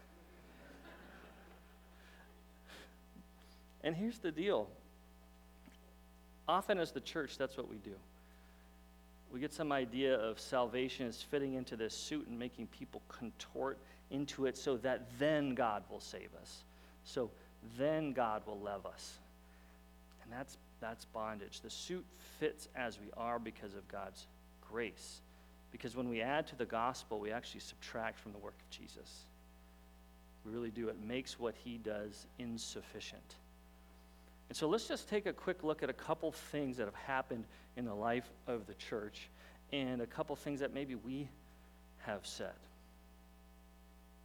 and 3.84 3.96
here's 3.96 4.20
the 4.20 4.32
deal 4.32 4.68
often 6.48 6.78
as 6.78 6.92
the 6.92 7.00
church, 7.00 7.38
that's 7.38 7.58
what 7.58 7.70
we 7.70 7.78
do. 7.78 7.96
We 9.32 9.40
get 9.40 9.54
some 9.54 9.72
idea 9.72 10.16
of 10.16 10.40
salvation 10.40 11.08
as 11.08 11.22
fitting 11.22 11.56
into 11.56 11.76
this 11.76 11.94
suit 11.96 12.28
and 12.28 12.38
making 12.38 12.68
people 12.68 13.02
contort 13.08 13.78
into 14.12 14.46
it 14.46 14.58
so 14.58 14.78
that 14.78 15.08
then 15.18 15.56
God 15.56 15.84
will 15.90 16.00
save 16.00 16.30
us. 16.40 16.64
So 17.04 17.32
then 17.78 18.14
God 18.14 18.44
will 18.46 18.60
love 18.60 18.86
us. 18.86 19.18
And 20.24 20.32
that's, 20.32 20.58
that's 20.84 21.06
bondage. 21.06 21.62
The 21.62 21.70
suit 21.70 22.06
fits 22.40 22.68
as 22.76 23.00
we 23.00 23.08
are 23.16 23.40
because 23.40 23.74
of 23.74 23.88
God's 23.88 24.28
grace. 24.70 25.22
Because 25.72 25.96
when 25.96 26.10
we 26.10 26.22
add 26.22 26.48
to 26.48 26.56
the 26.56 26.66
gospel, 26.66 27.20
we 27.20 27.32
actually 27.32 27.62
subtract 27.62 28.20
from 28.20 28.32
the 28.32 28.38
work 28.38 28.56
of 28.60 28.70
Jesus. 28.70 29.26
We 30.46 30.52
really 30.52 30.72
do. 30.72 30.90
It 30.90 30.98
makes 31.02 31.40
what 31.40 31.56
he 31.64 31.78
does 31.78 32.28
insufficient. 32.38 33.36
And 34.50 34.58
so 34.58 34.68
let's 34.68 34.88
just 34.88 35.10
take 35.10 35.26
a 35.26 35.34
quick 35.34 35.64
look 35.64 35.82
at 35.82 35.90
a 35.90 35.94
couple 35.94 36.32
things 36.32 36.78
that 36.78 36.86
have 36.86 36.96
happened 36.96 37.46
in 37.78 37.86
the 37.86 37.94
life 37.94 38.30
of 38.46 38.68
the 38.68 38.74
church 38.76 39.30
and 39.72 40.02
a 40.02 40.06
couple 40.06 40.36
things 40.36 40.60
that 40.60 40.74
maybe 40.74 40.96
we 40.96 41.28
have 42.00 42.26
said 42.26 42.52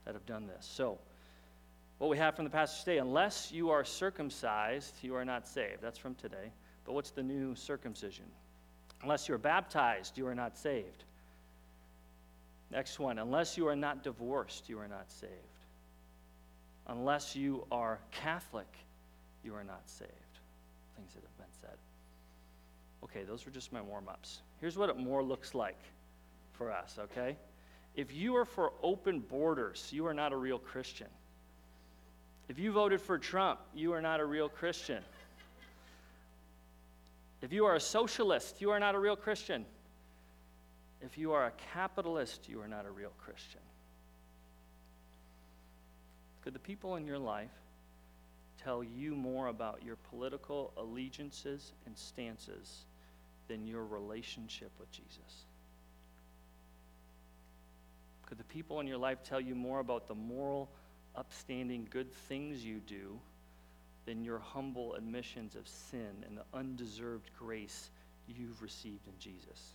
that 0.05 0.15
have 0.15 0.27
done 0.27 0.47
this. 0.47 0.69
So, 0.71 0.99
what 1.99 2.09
we 2.09 2.17
have 2.17 2.37
from 2.37 2.45
the 2.45 2.51
passage 2.51 2.85
today 2.85 2.99
unless 2.99 3.53
you 3.53 3.71
are 3.71 3.85
circumcised, 3.85 4.97
you 5.03 5.15
are 5.15 5.25
not 5.25 5.47
saved. 5.47 5.83
That's 5.83 5.99
from 5.99 6.15
today. 6.15 6.53
But 6.85 6.95
what's 6.95 7.11
the 7.11 7.23
new 7.23 7.55
circumcision? 7.55 8.25
Unless 9.03 9.29
you're 9.29 9.39
baptized, 9.39 10.17
you 10.17 10.27
are 10.27 10.35
not 10.35 10.57
saved. 10.57 11.05
Next 12.71 12.99
one, 12.99 13.19
unless 13.19 13.57
you 13.57 13.67
are 13.69 13.77
not 13.77 14.03
divorced, 14.03 14.69
you 14.69 14.79
are 14.79 14.89
not 14.89 15.11
saved. 15.11 15.33
Unless 16.87 17.37
you 17.37 17.67
are 17.71 17.99
Catholic, 18.11 18.67
you 19.45 19.55
are 19.55 19.65
not 19.65 19.83
saved. 19.87 20.11
Things 20.97 21.15
that 21.15 21.23
have 21.23 21.37
been 21.37 21.47
said. 21.61 21.77
Okay, 23.05 23.25
those 23.25 23.45
were 23.45 23.53
just 23.53 23.73
my 23.73 23.81
warm 23.81 24.09
ups. 24.09 24.41
Here's 24.61 24.77
what 24.77 24.89
it 24.89 24.97
more 24.97 25.23
looks 25.23 25.55
like 25.55 25.79
for 26.53 26.73
us, 26.73 26.99
okay? 26.99 27.37
If 27.95 28.15
you 28.15 28.37
are 28.37 28.45
for 28.45 28.73
open 28.83 29.21
borders, 29.21 29.89
you 29.93 30.07
are 30.07 30.15
not 30.15 30.33
a 30.33 30.37
real 30.37 30.59
Christian. 30.59 31.09
If 32.49 32.59
you 32.59 32.73
voted 32.73 33.01
for 33.01 33.19
Trump, 33.19 33.61
you 33.75 33.93
are 33.93 34.01
not 34.01 34.21
a 34.21 34.25
real 34.25 34.49
Christian. 34.49 35.03
If 37.43 37.53
you 37.53 37.67
are 37.67 37.77
a 37.77 37.81
socialist, 37.81 38.61
you 38.61 38.71
are 38.71 38.81
not 38.81 38.95
a 38.95 38.99
real 38.99 39.17
Christian. 39.17 39.65
If 41.03 41.19
you 41.19 41.33
are 41.33 41.47
a 41.47 41.53
capitalist, 41.73 42.49
you 42.49 42.61
are 42.61 42.69
not 42.69 42.87
a 42.87 42.91
real 42.91 43.13
Christian. 43.25 43.61
Could 46.43 46.55
the 46.55 46.59
people 46.59 46.97
in 46.97 47.07
your 47.07 47.19
life 47.19 47.51
tell 48.65 48.83
you 48.83 49.15
more 49.15 49.49
about 49.49 49.83
your 49.85 49.97
political 50.11 50.73
allegiances 50.77 51.73
and 51.87 51.97
stances 51.97 52.85
than 53.47 53.67
your 53.67 53.85
relationship 53.85 54.71
with 54.81 54.91
Jesus? 54.91 55.45
Could 58.27 58.39
the 58.39 58.45
people 58.45 58.81
in 58.81 58.87
your 58.87 58.99
life 58.99 59.23
tell 59.23 59.41
you 59.41 59.55
more 59.55 59.81
about 59.81 60.09
the 60.09 60.15
moral 60.15 60.69
upstanding 61.29 61.87
good 61.91 62.13
things 62.29 62.65
you 62.65 62.81
do 62.87 63.19
than 64.07 64.25
your 64.25 64.39
humble 64.39 64.95
admissions 64.95 65.55
of 65.55 65.69
sin 65.69 66.25
and 66.27 66.39
the 66.39 66.59
undeserved 66.59 67.31
grace 67.39 67.91
you've 68.27 68.63
received 68.63 69.07
in 69.07 69.13
Jesus. 69.19 69.75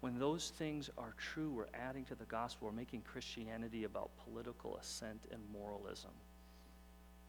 When 0.00 0.18
those 0.18 0.50
things 0.58 0.90
are 0.98 1.14
true, 1.16 1.50
we're 1.50 1.88
adding 1.88 2.04
to 2.06 2.14
the 2.14 2.24
gospel. 2.24 2.66
We're 2.66 2.74
making 2.74 3.02
Christianity 3.02 3.84
about 3.84 4.10
political 4.24 4.76
assent 4.76 5.20
and 5.30 5.40
moralism, 5.52 6.10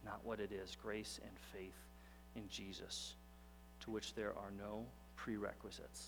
not 0.03 0.19
what 0.23 0.39
it 0.39 0.51
is 0.51 0.75
grace 0.81 1.19
and 1.23 1.37
faith 1.53 1.77
in 2.35 2.49
Jesus, 2.49 3.13
to 3.81 3.91
which 3.91 4.15
there 4.15 4.31
are 4.31 4.51
no 4.57 4.85
prerequisites. 5.15 6.07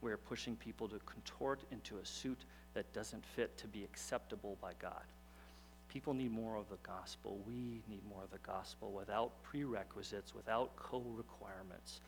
We're 0.00 0.16
pushing 0.16 0.54
people 0.54 0.88
to 0.88 1.00
contort 1.00 1.60
into 1.72 1.98
a 1.98 2.06
suit 2.06 2.38
that 2.74 2.92
doesn't 2.92 3.24
fit 3.24 3.56
to 3.58 3.66
be 3.66 3.84
acceptable 3.84 4.56
by 4.60 4.72
God. 4.80 5.02
People 5.88 6.12
need 6.12 6.30
more 6.30 6.56
of 6.56 6.68
the 6.68 6.76
gospel. 6.82 7.38
We 7.46 7.80
need 7.88 8.02
more 8.08 8.22
of 8.22 8.30
the 8.30 8.46
gospel 8.46 8.92
without 8.92 9.30
prerequisites, 9.42 10.34
without 10.34 10.76
co 10.76 11.02
requirements, 11.16 12.00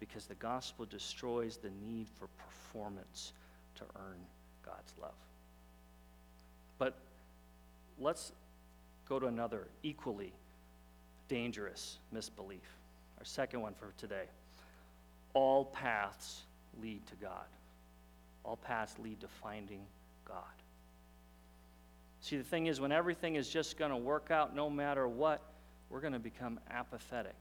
because 0.00 0.26
the 0.26 0.34
gospel 0.34 0.84
destroys 0.84 1.56
the 1.56 1.70
need 1.86 2.08
for 2.18 2.26
performance 2.44 3.32
to 3.76 3.84
earn 3.96 4.18
God's 4.64 4.92
love. 5.00 5.14
But 6.78 6.96
let's 8.00 8.32
go 9.08 9.20
to 9.20 9.26
another 9.26 9.66
equally 9.82 10.32
dangerous 11.28 11.98
misbelief. 12.12 12.58
Our 13.18 13.24
second 13.24 13.60
one 13.60 13.74
for 13.74 13.92
today. 13.96 14.24
All 15.34 15.66
paths 15.66 16.42
lead 16.82 17.06
to 17.06 17.14
God. 17.16 17.46
All 18.44 18.56
paths 18.56 18.94
lead 18.98 19.20
to 19.20 19.28
finding 19.28 19.80
God. 20.30 20.44
See, 22.20 22.36
the 22.36 22.44
thing 22.44 22.66
is, 22.66 22.80
when 22.80 22.92
everything 22.92 23.34
is 23.34 23.48
just 23.48 23.78
going 23.78 23.90
to 23.90 23.96
work 23.96 24.30
out 24.30 24.54
no 24.54 24.70
matter 24.70 25.08
what, 25.08 25.42
we're 25.88 26.00
going 26.00 26.12
to 26.12 26.18
become 26.18 26.60
apathetic. 26.70 27.36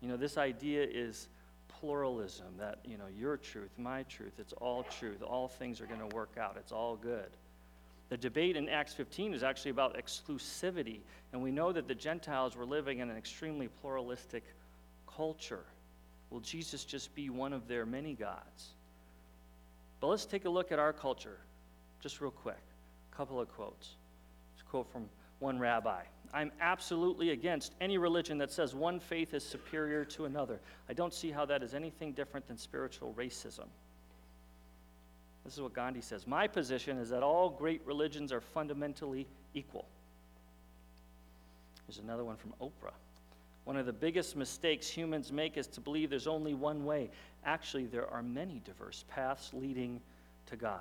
You 0.00 0.08
know, 0.08 0.16
this 0.16 0.38
idea 0.38 0.86
is 0.88 1.28
pluralism 1.68 2.46
that, 2.58 2.78
you 2.84 2.96
know, 2.96 3.06
your 3.18 3.36
truth, 3.36 3.70
my 3.76 4.04
truth, 4.04 4.32
it's 4.38 4.52
all 4.54 4.84
truth. 4.84 5.22
All 5.22 5.48
things 5.48 5.80
are 5.80 5.86
going 5.86 6.00
to 6.00 6.14
work 6.14 6.36
out, 6.40 6.56
it's 6.58 6.72
all 6.72 6.96
good. 6.96 7.28
The 8.08 8.16
debate 8.16 8.56
in 8.56 8.68
Acts 8.68 8.94
15 8.94 9.34
is 9.34 9.42
actually 9.42 9.70
about 9.70 9.96
exclusivity, 9.96 11.00
and 11.32 11.42
we 11.42 11.50
know 11.50 11.72
that 11.72 11.88
the 11.88 11.94
Gentiles 11.94 12.56
were 12.56 12.66
living 12.66 12.98
in 12.98 13.10
an 13.10 13.16
extremely 13.16 13.68
pluralistic 13.80 14.44
culture. 15.06 15.64
Will 16.30 16.40
Jesus 16.40 16.84
just 16.84 17.14
be 17.14 17.30
one 17.30 17.52
of 17.52 17.68
their 17.68 17.84
many 17.84 18.14
gods? 18.14 18.74
But 20.02 20.08
let's 20.08 20.26
take 20.26 20.46
a 20.46 20.50
look 20.50 20.72
at 20.72 20.80
our 20.80 20.92
culture, 20.92 21.38
just 22.00 22.20
real 22.20 22.32
quick. 22.32 22.58
A 23.12 23.16
couple 23.16 23.40
of 23.40 23.48
quotes. 23.48 23.90
A 24.60 24.68
quote 24.68 24.90
from 24.90 25.08
one 25.38 25.60
rabbi. 25.60 26.02
I'm 26.34 26.50
absolutely 26.60 27.30
against 27.30 27.72
any 27.80 27.98
religion 27.98 28.36
that 28.38 28.50
says 28.50 28.74
one 28.74 28.98
faith 28.98 29.32
is 29.32 29.44
superior 29.44 30.04
to 30.06 30.24
another. 30.24 30.58
I 30.88 30.92
don't 30.92 31.14
see 31.14 31.30
how 31.30 31.44
that 31.44 31.62
is 31.62 31.72
anything 31.72 32.12
different 32.14 32.48
than 32.48 32.58
spiritual 32.58 33.14
racism. 33.16 33.66
This 35.44 35.54
is 35.54 35.60
what 35.60 35.72
Gandhi 35.72 36.00
says. 36.00 36.26
My 36.26 36.48
position 36.48 36.98
is 36.98 37.10
that 37.10 37.22
all 37.22 37.48
great 37.48 37.80
religions 37.86 38.32
are 38.32 38.40
fundamentally 38.40 39.28
equal. 39.54 39.86
Here's 41.86 41.98
another 41.98 42.24
one 42.24 42.36
from 42.36 42.54
Oprah. 42.60 42.94
One 43.64 43.76
of 43.76 43.86
the 43.86 43.92
biggest 43.92 44.36
mistakes 44.36 44.88
humans 44.88 45.30
make 45.30 45.56
is 45.56 45.66
to 45.68 45.80
believe 45.80 46.10
there's 46.10 46.26
only 46.26 46.54
one 46.54 46.84
way. 46.84 47.10
Actually, 47.44 47.86
there 47.86 48.08
are 48.08 48.22
many 48.22 48.60
diverse 48.64 49.04
paths 49.08 49.50
leading 49.52 50.00
to 50.46 50.56
God. 50.56 50.80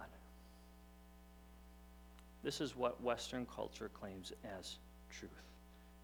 This 2.44 2.60
is 2.60 2.76
what 2.76 3.02
Western 3.04 3.46
culture 3.46 3.90
claims 3.94 4.34
as 4.58 4.78
truth. 5.12 5.32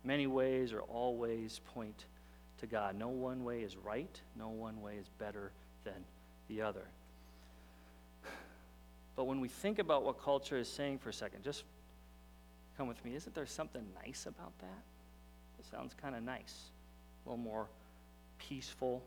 Many 0.04 0.28
ways 0.28 0.72
or 0.72 0.82
all 0.82 1.18
ways 1.18 1.62
point 1.74 2.06
to 2.60 2.68
God. 2.68 2.96
No 2.96 3.08
one 3.08 3.44
way 3.44 3.62
is 3.62 3.76
right, 3.76 4.22
no 4.38 4.50
one 4.50 4.82
way 4.82 4.96
is 4.98 5.10
better 5.18 5.52
than 5.84 6.06
the 6.48 6.62
other. 6.62 6.86
But 9.16 9.26
when 9.26 9.40
we 9.40 9.48
think 9.48 9.80
about 9.80 10.04
what 10.04 10.22
culture 10.22 10.58
is 10.58 10.70
saying 10.70 11.00
for 11.00 11.10
a 11.10 11.14
second, 11.14 11.44
just 11.44 11.64
come 12.78 12.88
with 12.88 13.04
me. 13.04 13.16
Isn't 13.16 13.34
there 13.34 13.48
something 13.48 13.84
nice 14.06 14.28
about 14.28 14.58
that? 14.60 14.84
Sounds 15.72 15.94
kind 15.94 16.16
of 16.16 16.24
nice, 16.24 16.72
a 17.26 17.30
little 17.30 17.44
more 17.44 17.68
peaceful. 18.38 19.04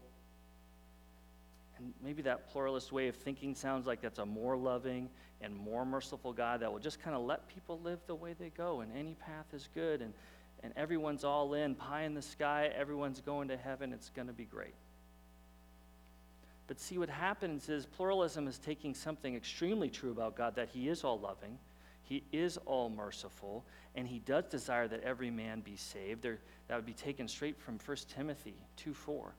And 1.79 1.93
maybe 2.05 2.23
that 2.23 2.51
pluralist 2.53 2.93
way 2.93 3.09
of 3.09 3.17
thinking 3.17 3.55
sounds 3.55 3.87
like 3.87 4.03
that's 4.03 4.19
a 4.19 4.27
more 4.27 4.57
loving 4.57 5.09
and 5.41 5.57
more 5.57 5.87
merciful 5.87 6.33
God 6.33 6.61
that 6.61 6.71
will 6.71 6.79
just 6.79 7.01
kind 7.01 7.17
of 7.17 7.23
let 7.23 7.49
people 7.49 7.81
live 7.81 8.01
the 8.07 8.15
way 8.15 8.35
they 8.39 8.51
go, 8.51 8.81
and 8.81 8.93
any 8.95 9.15
path 9.15 9.47
is 9.55 9.69
good, 9.75 10.03
and, 10.03 10.13
and 10.63 10.73
everyone's 10.77 11.25
all 11.25 11.55
in, 11.55 11.75
pie 11.75 12.03
in 12.03 12.15
the 12.15 12.23
sky, 12.23 12.71
everyone's 12.77 13.21
going 13.21 13.49
to 13.49 13.57
heaven, 13.57 13.93
it's 13.93 14.11
going 14.11 14.29
to 14.29 14.35
be 14.35 14.45
great. 14.45 14.75
But 16.67 16.79
see, 16.79 16.99
what 16.99 17.09
happens 17.09 17.69
is 17.69 17.87
pluralism 17.87 18.47
is 18.47 18.59
taking 18.59 18.95
something 18.95 19.35
extremely 19.35 19.89
true 19.89 20.11
about 20.11 20.37
God 20.37 20.55
that 20.57 20.69
He 20.69 20.89
is 20.89 21.03
all 21.03 21.19
loving, 21.19 21.59
He 22.11 22.25
is 22.33 22.59
all 22.67 22.91
merciful, 22.91 23.65
and 23.95 24.07
He 24.07 24.19
does 24.19 24.45
desire 24.47 24.89
that 24.89 25.05
every 25.05 25.31
man 25.31 25.61
be 25.61 25.77
saved. 25.77 26.23
There, 26.23 26.41
that 26.67 26.75
would 26.75 26.85
be 26.85 26.93
taken 26.93 27.29
straight 27.29 27.57
from 27.57 27.79
1 27.79 27.97
Timothy 28.13 28.57
2 28.79 28.93
4. 28.93 29.33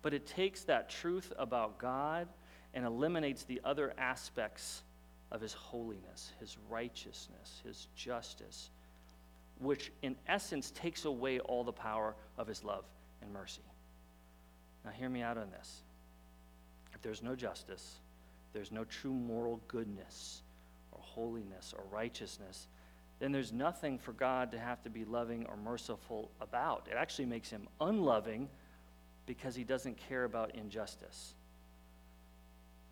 But 0.00 0.14
it 0.14 0.26
takes 0.26 0.62
that 0.64 0.88
truth 0.88 1.34
about 1.38 1.76
God 1.76 2.28
and 2.72 2.86
eliminates 2.86 3.44
the 3.44 3.60
other 3.62 3.92
aspects 3.98 4.84
of 5.30 5.42
his 5.42 5.52
holiness, 5.52 6.32
his 6.40 6.56
righteousness, 6.70 7.60
his 7.62 7.88
justice, 7.94 8.70
which 9.60 9.92
in 10.00 10.16
essence 10.26 10.70
takes 10.70 11.04
away 11.04 11.40
all 11.40 11.62
the 11.62 11.72
power 11.72 12.14
of 12.38 12.46
his 12.46 12.64
love 12.64 12.84
and 13.20 13.30
mercy. 13.34 13.60
Now, 14.82 14.92
hear 14.92 15.10
me 15.10 15.20
out 15.20 15.36
on 15.36 15.50
this. 15.50 15.82
If 16.94 17.02
there's 17.02 17.22
no 17.22 17.36
justice, 17.36 17.96
there's 18.54 18.72
no 18.72 18.84
true 18.84 19.12
moral 19.12 19.60
goodness 19.68 20.40
holiness 21.16 21.74
or 21.76 21.82
righteousness, 21.90 22.68
then 23.18 23.32
there's 23.32 23.52
nothing 23.52 23.98
for 23.98 24.12
God 24.12 24.52
to 24.52 24.58
have 24.58 24.82
to 24.82 24.90
be 24.90 25.04
loving 25.04 25.46
or 25.46 25.56
merciful 25.56 26.30
about. 26.40 26.86
It 26.88 26.96
actually 26.96 27.26
makes 27.26 27.50
him 27.50 27.66
unloving 27.80 28.48
because 29.24 29.56
he 29.56 29.64
doesn't 29.64 29.96
care 29.96 30.24
about 30.24 30.54
injustice. 30.54 31.34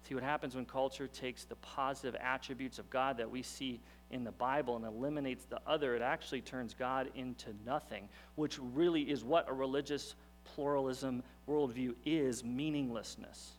See 0.09 0.14
what 0.14 0.25
happens 0.25 0.54
when 0.54 0.66
culture 0.66 1.07
takes 1.07 1.45
the 1.45 1.57
positive 1.57 2.19
attributes 2.21 2.78
of 2.78 2.90
God 2.90 3.16
that 3.19 3.31
we 3.31 3.43
see 3.43 3.81
in 4.11 4.25
the 4.25 4.33
Bible 4.33 4.76
and 4.76 4.85
eliminates 4.85 5.45
the 5.45 5.61
other, 5.66 5.95
it 5.95 6.02
actually 6.02 6.40
turns 6.43 6.75
God 6.75 7.11
into 7.14 7.54
nothing, 7.64 8.09
which 8.35 8.59
really 8.59 9.02
is 9.02 9.25
what 9.25 9.49
a 9.49 9.52
religious 9.52 10.14
pluralism 10.45 11.23
worldview 11.49 11.95
is 12.04 12.45
meaninglessness. 12.45 13.52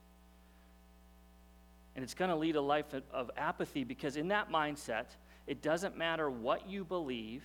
And 1.96 2.04
it's 2.04 2.14
going 2.14 2.30
to 2.30 2.36
lead 2.36 2.56
a 2.56 2.62
life 2.62 2.94
of 3.14 3.32
apathy 3.38 3.84
because, 3.84 4.18
in 4.18 4.28
that 4.30 4.52
mindset, 4.52 5.06
it 5.48 5.62
doesn't 5.62 5.98
matter 5.98 6.30
what 6.30 6.68
you 6.68 6.84
believe, 6.84 7.44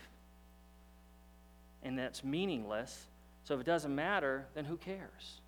and 1.82 1.98
that's 1.98 2.24
meaningless. 2.24 3.06
So, 3.44 3.54
if 3.54 3.60
it 3.60 3.66
doesn't 3.66 3.94
matter, 3.94 4.46
then 4.54 4.64
who 4.64 4.76
cares? 4.76 5.40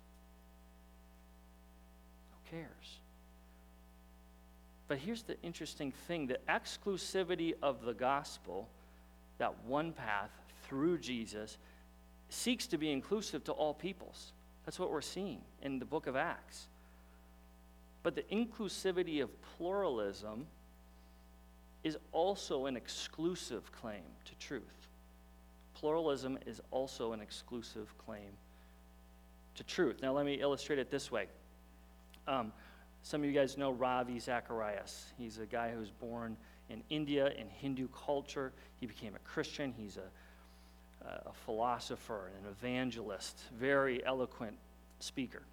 Who 2.31 2.57
cares? 2.57 2.99
But 4.87 4.99
here's 4.99 5.23
the 5.23 5.41
interesting 5.41 5.91
thing 6.07 6.27
the 6.27 6.39
exclusivity 6.47 7.53
of 7.61 7.83
the 7.83 7.93
gospel, 7.93 8.69
that 9.37 9.53
one 9.65 9.91
path 9.91 10.31
through 10.67 10.99
Jesus, 10.99 11.57
seeks 12.29 12.67
to 12.67 12.77
be 12.77 12.91
inclusive 12.91 13.43
to 13.45 13.51
all 13.51 13.73
peoples. 13.73 14.33
That's 14.65 14.79
what 14.79 14.91
we're 14.91 15.01
seeing 15.01 15.41
in 15.61 15.79
the 15.79 15.85
book 15.85 16.07
of 16.07 16.15
Acts. 16.15 16.67
But 18.03 18.15
the 18.15 18.23
inclusivity 18.23 19.23
of 19.23 19.29
pluralism 19.57 20.45
is 21.83 21.97
also 22.11 22.65
an 22.65 22.77
exclusive 22.77 23.71
claim 23.71 24.03
to 24.25 24.35
truth. 24.35 24.63
Pluralism 25.73 26.37
is 26.45 26.61
also 26.71 27.13
an 27.13 27.21
exclusive 27.21 27.93
claim 27.97 28.37
to 29.55 29.63
truth. 29.63 30.01
Now, 30.01 30.13
let 30.13 30.25
me 30.25 30.35
illustrate 30.35 30.79
it 30.79 30.89
this 30.89 31.11
way. 31.11 31.27
Um, 32.27 32.53
some 33.03 33.21
of 33.21 33.27
you 33.27 33.33
guys 33.33 33.57
know 33.57 33.71
Ravi 33.71 34.19
Zacharias. 34.19 35.07
He's 35.17 35.39
a 35.39 35.45
guy 35.45 35.71
who 35.71 35.79
was 35.79 35.91
born 35.91 36.37
in 36.69 36.83
India 36.89 37.27
in 37.37 37.49
Hindu 37.49 37.87
culture. 37.89 38.53
He 38.79 38.85
became 38.85 39.15
a 39.15 39.19
Christian. 39.19 39.73
He's 39.77 39.97
a, 39.97 40.09
a 41.05 41.33
philosopher, 41.45 42.31
and 42.35 42.45
an 42.45 42.51
evangelist, 42.51 43.41
very 43.57 44.05
eloquent 44.05 44.55
speaker. 44.99 45.43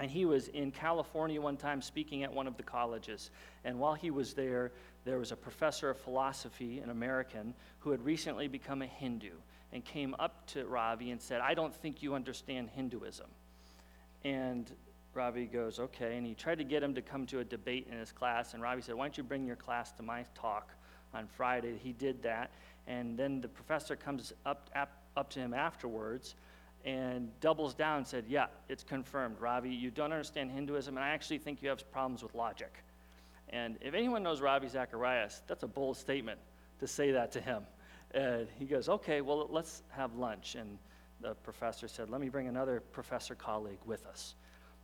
And 0.00 0.10
he 0.10 0.24
was 0.24 0.48
in 0.48 0.70
California 0.70 1.40
one 1.40 1.56
time 1.56 1.82
speaking 1.82 2.22
at 2.22 2.32
one 2.32 2.46
of 2.46 2.56
the 2.56 2.62
colleges. 2.62 3.30
And 3.64 3.78
while 3.78 3.94
he 3.94 4.10
was 4.10 4.34
there, 4.34 4.70
there 5.04 5.18
was 5.18 5.32
a 5.32 5.36
professor 5.36 5.90
of 5.90 5.98
philosophy, 5.98 6.78
an 6.78 6.90
American, 6.90 7.54
who 7.80 7.90
had 7.90 8.04
recently 8.04 8.46
become 8.46 8.82
a 8.82 8.86
Hindu 8.86 9.32
and 9.72 9.84
came 9.84 10.14
up 10.18 10.46
to 10.48 10.64
Ravi 10.66 11.10
and 11.10 11.20
said, 11.20 11.40
I 11.40 11.54
don't 11.54 11.74
think 11.74 12.02
you 12.02 12.14
understand 12.14 12.70
Hinduism. 12.70 13.26
And 14.24 14.70
Ravi 15.14 15.46
goes, 15.46 15.78
okay. 15.80 16.16
And 16.16 16.26
he 16.26 16.34
tried 16.34 16.58
to 16.58 16.64
get 16.64 16.82
him 16.82 16.94
to 16.94 17.02
come 17.02 17.26
to 17.26 17.40
a 17.40 17.44
debate 17.44 17.88
in 17.90 17.98
his 17.98 18.12
class. 18.12 18.54
And 18.54 18.62
Ravi 18.62 18.82
said, 18.82 18.94
why 18.94 19.04
don't 19.04 19.18
you 19.18 19.24
bring 19.24 19.46
your 19.46 19.56
class 19.56 19.90
to 19.92 20.02
my 20.02 20.24
talk 20.34 20.70
on 21.12 21.26
Friday? 21.26 21.76
He 21.82 21.92
did 21.92 22.22
that. 22.22 22.50
And 22.86 23.18
then 23.18 23.40
the 23.40 23.48
professor 23.48 23.96
comes 23.96 24.32
up, 24.46 24.70
up, 24.76 25.02
up 25.16 25.28
to 25.30 25.40
him 25.40 25.52
afterwards 25.52 26.36
and 26.88 27.28
doubles 27.40 27.74
down 27.74 27.98
and 27.98 28.06
said, 28.06 28.24
yeah, 28.28 28.46
it's 28.70 28.82
confirmed. 28.82 29.36
Ravi, 29.38 29.68
you 29.68 29.90
don't 29.90 30.10
understand 30.10 30.50
Hinduism, 30.50 30.96
and 30.96 31.04
I 31.04 31.10
actually 31.10 31.36
think 31.36 31.62
you 31.62 31.68
have 31.68 31.90
problems 31.92 32.22
with 32.22 32.34
logic. 32.34 32.82
And 33.50 33.76
if 33.82 33.92
anyone 33.92 34.22
knows 34.22 34.40
Ravi 34.40 34.68
Zacharias, 34.68 35.42
that's 35.46 35.64
a 35.64 35.68
bold 35.68 35.98
statement 35.98 36.40
to 36.80 36.86
say 36.86 37.10
that 37.10 37.30
to 37.32 37.42
him. 37.42 37.64
And 38.12 38.48
he 38.58 38.64
goes, 38.64 38.88
okay, 38.88 39.20
well, 39.20 39.48
let's 39.50 39.82
have 39.90 40.14
lunch. 40.14 40.54
And 40.54 40.78
the 41.20 41.34
professor 41.34 41.88
said, 41.88 42.08
let 42.08 42.22
me 42.22 42.30
bring 42.30 42.48
another 42.48 42.80
professor 42.80 43.34
colleague 43.34 43.80
with 43.84 44.06
us. 44.06 44.34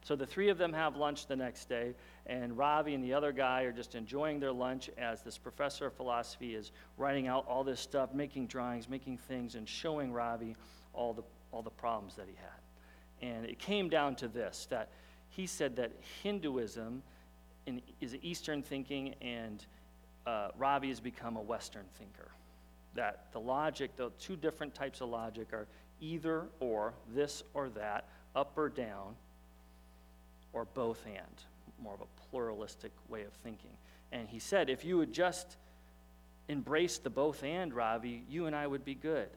So 0.02 0.14
the 0.14 0.26
three 0.26 0.50
of 0.50 0.58
them 0.58 0.74
have 0.74 0.96
lunch 0.96 1.26
the 1.26 1.36
next 1.36 1.70
day, 1.70 1.94
and 2.26 2.58
Ravi 2.58 2.92
and 2.92 3.02
the 3.02 3.14
other 3.14 3.32
guy 3.32 3.62
are 3.62 3.72
just 3.72 3.94
enjoying 3.94 4.38
their 4.38 4.52
lunch 4.52 4.90
as 4.98 5.22
this 5.22 5.38
professor 5.38 5.86
of 5.86 5.94
philosophy 5.94 6.54
is 6.54 6.72
writing 6.98 7.28
out 7.28 7.46
all 7.48 7.64
this 7.64 7.80
stuff, 7.80 8.12
making 8.12 8.48
drawings, 8.48 8.86
making 8.90 9.16
things, 9.16 9.54
and 9.54 9.66
showing 9.66 10.12
Ravi 10.12 10.56
all 10.92 11.14
the, 11.14 11.22
all 11.54 11.62
the 11.62 11.70
problems 11.70 12.16
that 12.16 12.26
he 12.28 12.34
had. 12.34 13.28
And 13.34 13.46
it 13.46 13.58
came 13.58 13.88
down 13.88 14.16
to 14.16 14.28
this 14.28 14.66
that 14.70 14.88
he 15.30 15.46
said 15.46 15.76
that 15.76 15.92
Hinduism 16.22 17.02
in, 17.66 17.80
is 18.00 18.16
Eastern 18.22 18.62
thinking, 18.62 19.14
and 19.22 19.64
uh, 20.26 20.48
Ravi 20.58 20.88
has 20.88 21.00
become 21.00 21.36
a 21.36 21.40
Western 21.40 21.84
thinker. 21.98 22.28
That 22.94 23.26
the 23.32 23.40
logic, 23.40 23.96
the 23.96 24.10
two 24.18 24.36
different 24.36 24.74
types 24.74 25.00
of 25.00 25.08
logic 25.08 25.52
are 25.52 25.66
either 26.00 26.44
or, 26.60 26.92
this 27.14 27.42
or 27.54 27.68
that, 27.70 28.04
up 28.34 28.52
or 28.56 28.68
down 28.68 29.14
or 30.52 30.66
both 30.74 31.04
and, 31.06 31.42
more 31.82 31.94
of 31.94 32.00
a 32.00 32.28
pluralistic 32.30 32.92
way 33.08 33.22
of 33.22 33.32
thinking. 33.42 33.70
And 34.12 34.28
he 34.28 34.38
said, 34.38 34.70
if 34.70 34.84
you 34.84 34.98
would 34.98 35.12
just 35.12 35.56
embrace 36.48 36.98
the 36.98 37.10
both 37.10 37.42
and, 37.42 37.72
Ravi, 37.72 38.24
you 38.28 38.46
and 38.46 38.54
I 38.54 38.66
would 38.66 38.84
be 38.84 38.94
good. 38.94 39.28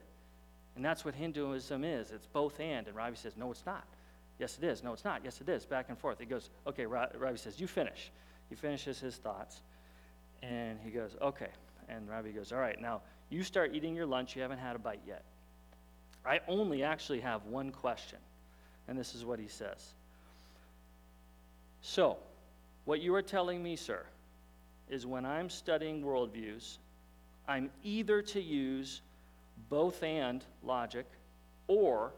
And 0.78 0.84
that's 0.84 1.04
what 1.04 1.16
Hinduism 1.16 1.82
is 1.82 2.12
it's 2.12 2.28
both 2.28 2.60
and. 2.60 2.86
And 2.86 2.94
Ravi 2.94 3.16
says, 3.16 3.36
no, 3.36 3.50
it's 3.50 3.66
not. 3.66 3.84
Yes, 4.38 4.58
it 4.62 4.64
is. 4.64 4.84
No, 4.84 4.92
it's 4.92 5.04
not. 5.04 5.22
Yes, 5.24 5.40
it 5.40 5.48
is. 5.48 5.66
Back 5.66 5.86
and 5.88 5.98
forth. 5.98 6.20
He 6.20 6.24
goes, 6.24 6.50
okay, 6.68 6.86
Ravi 6.86 7.36
says, 7.36 7.58
you 7.58 7.66
finish. 7.66 8.12
He 8.48 8.54
finishes 8.54 9.00
his 9.00 9.16
thoughts. 9.16 9.60
And 10.40 10.78
he 10.84 10.90
goes, 10.90 11.16
okay. 11.20 11.48
And 11.88 12.08
Ravi 12.08 12.30
goes, 12.30 12.52
all 12.52 12.60
right, 12.60 12.80
now 12.80 13.00
you 13.28 13.42
start 13.42 13.74
eating 13.74 13.96
your 13.96 14.06
lunch. 14.06 14.36
You 14.36 14.42
haven't 14.42 14.60
had 14.60 14.76
a 14.76 14.78
bite 14.78 15.00
yet. 15.04 15.24
I 16.24 16.38
only 16.46 16.84
actually 16.84 17.22
have 17.22 17.44
one 17.46 17.72
question. 17.72 18.20
And 18.86 18.96
this 18.96 19.16
is 19.16 19.24
what 19.24 19.40
he 19.40 19.48
says 19.48 19.94
so, 21.80 22.18
what 22.84 23.00
you 23.00 23.12
are 23.16 23.22
telling 23.22 23.64
me, 23.64 23.74
sir, 23.74 24.06
is 24.88 25.06
when 25.06 25.26
I'm 25.26 25.50
studying 25.50 26.04
worldviews, 26.04 26.78
I'm 27.48 27.68
either 27.82 28.22
to 28.22 28.40
use 28.40 29.00
both 29.68 30.02
and 30.02 30.44
logic 30.62 31.06
or 31.66 32.12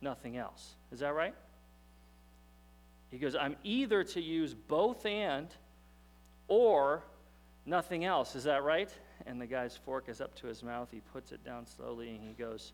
nothing 0.00 0.36
else. 0.36 0.74
Is 0.92 1.00
that 1.00 1.14
right? 1.14 1.34
He 3.10 3.18
goes, 3.18 3.34
I'm 3.34 3.56
either 3.64 4.04
to 4.04 4.20
use 4.20 4.54
both 4.54 5.06
and 5.06 5.48
or 6.46 7.02
nothing 7.64 8.04
else. 8.04 8.36
Is 8.36 8.44
that 8.44 8.62
right? 8.62 8.90
And 9.26 9.40
the 9.40 9.46
guy's 9.46 9.76
fork 9.76 10.08
is 10.08 10.20
up 10.20 10.34
to 10.36 10.46
his 10.46 10.62
mouth. 10.62 10.88
He 10.90 11.00
puts 11.12 11.32
it 11.32 11.44
down 11.44 11.66
slowly 11.66 12.10
and 12.10 12.20
he 12.22 12.32
goes, 12.32 12.72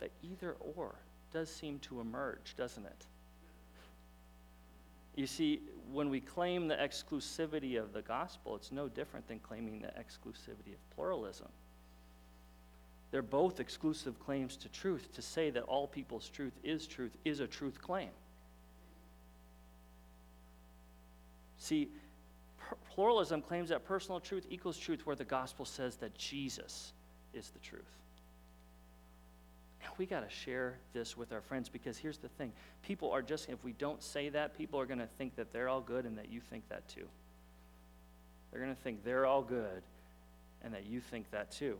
The 0.00 0.08
either 0.22 0.56
or 0.60 0.94
does 1.32 1.50
seem 1.50 1.78
to 1.80 2.00
emerge, 2.00 2.54
doesn't 2.56 2.84
it? 2.84 3.06
You 5.16 5.26
see, 5.26 5.60
when 5.92 6.10
we 6.10 6.20
claim 6.20 6.68
the 6.68 6.74
exclusivity 6.74 7.80
of 7.80 7.92
the 7.94 8.02
gospel, 8.02 8.54
it's 8.54 8.70
no 8.70 8.88
different 8.88 9.26
than 9.28 9.38
claiming 9.38 9.80
the 9.80 9.88
exclusivity 9.88 10.74
of 10.74 10.90
pluralism. 10.94 11.48
They're 13.16 13.22
both 13.22 13.60
exclusive 13.60 14.20
claims 14.20 14.58
to 14.58 14.68
truth. 14.68 15.08
To 15.14 15.22
say 15.22 15.48
that 15.48 15.62
all 15.62 15.86
people's 15.86 16.28
truth 16.28 16.52
is 16.62 16.86
truth 16.86 17.16
is 17.24 17.40
a 17.40 17.46
truth 17.46 17.80
claim. 17.80 18.10
See, 21.56 21.88
pluralism 22.90 23.40
claims 23.40 23.70
that 23.70 23.86
personal 23.86 24.20
truth 24.20 24.44
equals 24.50 24.76
truth, 24.76 25.06
where 25.06 25.16
the 25.16 25.24
gospel 25.24 25.64
says 25.64 25.96
that 25.96 26.14
Jesus 26.18 26.92
is 27.32 27.48
the 27.48 27.58
truth. 27.60 27.80
And 29.82 29.90
we 29.96 30.04
got 30.04 30.20
to 30.20 30.28
share 30.28 30.76
this 30.92 31.16
with 31.16 31.32
our 31.32 31.40
friends 31.40 31.70
because 31.70 31.96
here's 31.96 32.18
the 32.18 32.28
thing 32.28 32.52
people 32.82 33.10
are 33.12 33.22
just, 33.22 33.48
if 33.48 33.64
we 33.64 33.72
don't 33.72 34.02
say 34.02 34.28
that, 34.28 34.58
people 34.58 34.78
are 34.78 34.84
going 34.84 34.98
to 34.98 35.08
think 35.16 35.36
that 35.36 35.54
they're 35.54 35.70
all 35.70 35.80
good 35.80 36.04
and 36.04 36.18
that 36.18 36.28
you 36.28 36.40
think 36.40 36.68
that 36.68 36.86
too. 36.86 37.08
They're 38.50 38.60
going 38.60 38.76
to 38.76 38.82
think 38.82 39.06
they're 39.06 39.24
all 39.24 39.40
good 39.40 39.82
and 40.62 40.74
that 40.74 40.84
you 40.84 41.00
think 41.00 41.30
that 41.30 41.50
too. 41.50 41.78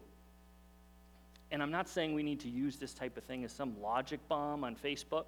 And 1.50 1.62
I'm 1.62 1.70
not 1.70 1.88
saying 1.88 2.14
we 2.14 2.22
need 2.22 2.40
to 2.40 2.48
use 2.48 2.76
this 2.76 2.92
type 2.92 3.16
of 3.16 3.24
thing 3.24 3.44
as 3.44 3.52
some 3.52 3.80
logic 3.80 4.20
bomb 4.28 4.64
on 4.64 4.74
Facebook, 4.74 5.26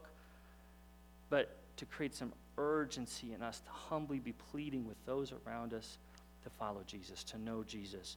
but 1.30 1.56
to 1.76 1.86
create 1.86 2.14
some 2.14 2.32
urgency 2.56 3.32
in 3.32 3.42
us 3.42 3.60
to 3.60 3.70
humbly 3.70 4.18
be 4.18 4.32
pleading 4.50 4.86
with 4.86 4.96
those 5.06 5.32
around 5.46 5.72
us 5.72 5.98
to 6.42 6.50
follow 6.50 6.82
Jesus, 6.86 7.22
to 7.24 7.38
know 7.38 7.62
Jesus. 7.62 8.16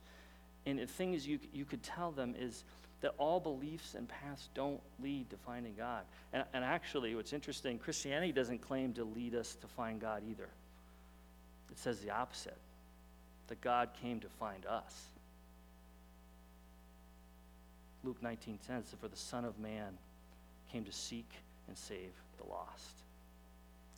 And 0.66 0.78
the 0.78 0.86
thing 0.86 1.14
is, 1.14 1.26
you, 1.26 1.38
you 1.52 1.64
could 1.64 1.82
tell 1.82 2.10
them 2.10 2.34
is 2.38 2.64
that 3.00 3.14
all 3.18 3.40
beliefs 3.40 3.94
and 3.94 4.08
paths 4.08 4.48
don't 4.54 4.80
lead 5.02 5.28
to 5.30 5.36
finding 5.36 5.74
God. 5.76 6.02
And, 6.32 6.44
and 6.52 6.64
actually, 6.64 7.14
what's 7.14 7.32
interesting, 7.32 7.78
Christianity 7.78 8.32
doesn't 8.32 8.60
claim 8.60 8.92
to 8.94 9.04
lead 9.04 9.34
us 9.34 9.56
to 9.56 9.66
find 9.66 10.00
God 10.00 10.22
either. 10.28 10.48
It 11.70 11.78
says 11.78 12.00
the 12.00 12.10
opposite 12.10 12.56
that 13.48 13.60
God 13.60 13.90
came 14.00 14.20
to 14.20 14.28
find 14.28 14.64
us. 14.66 15.06
Luke 18.04 18.22
19 18.22 18.58
says, 18.66 18.84
For 19.00 19.08
the 19.08 19.16
Son 19.16 19.44
of 19.44 19.58
Man 19.58 19.96
came 20.70 20.84
to 20.84 20.92
seek 20.92 21.28
and 21.68 21.76
save 21.76 22.12
the 22.38 22.48
lost. 22.48 23.02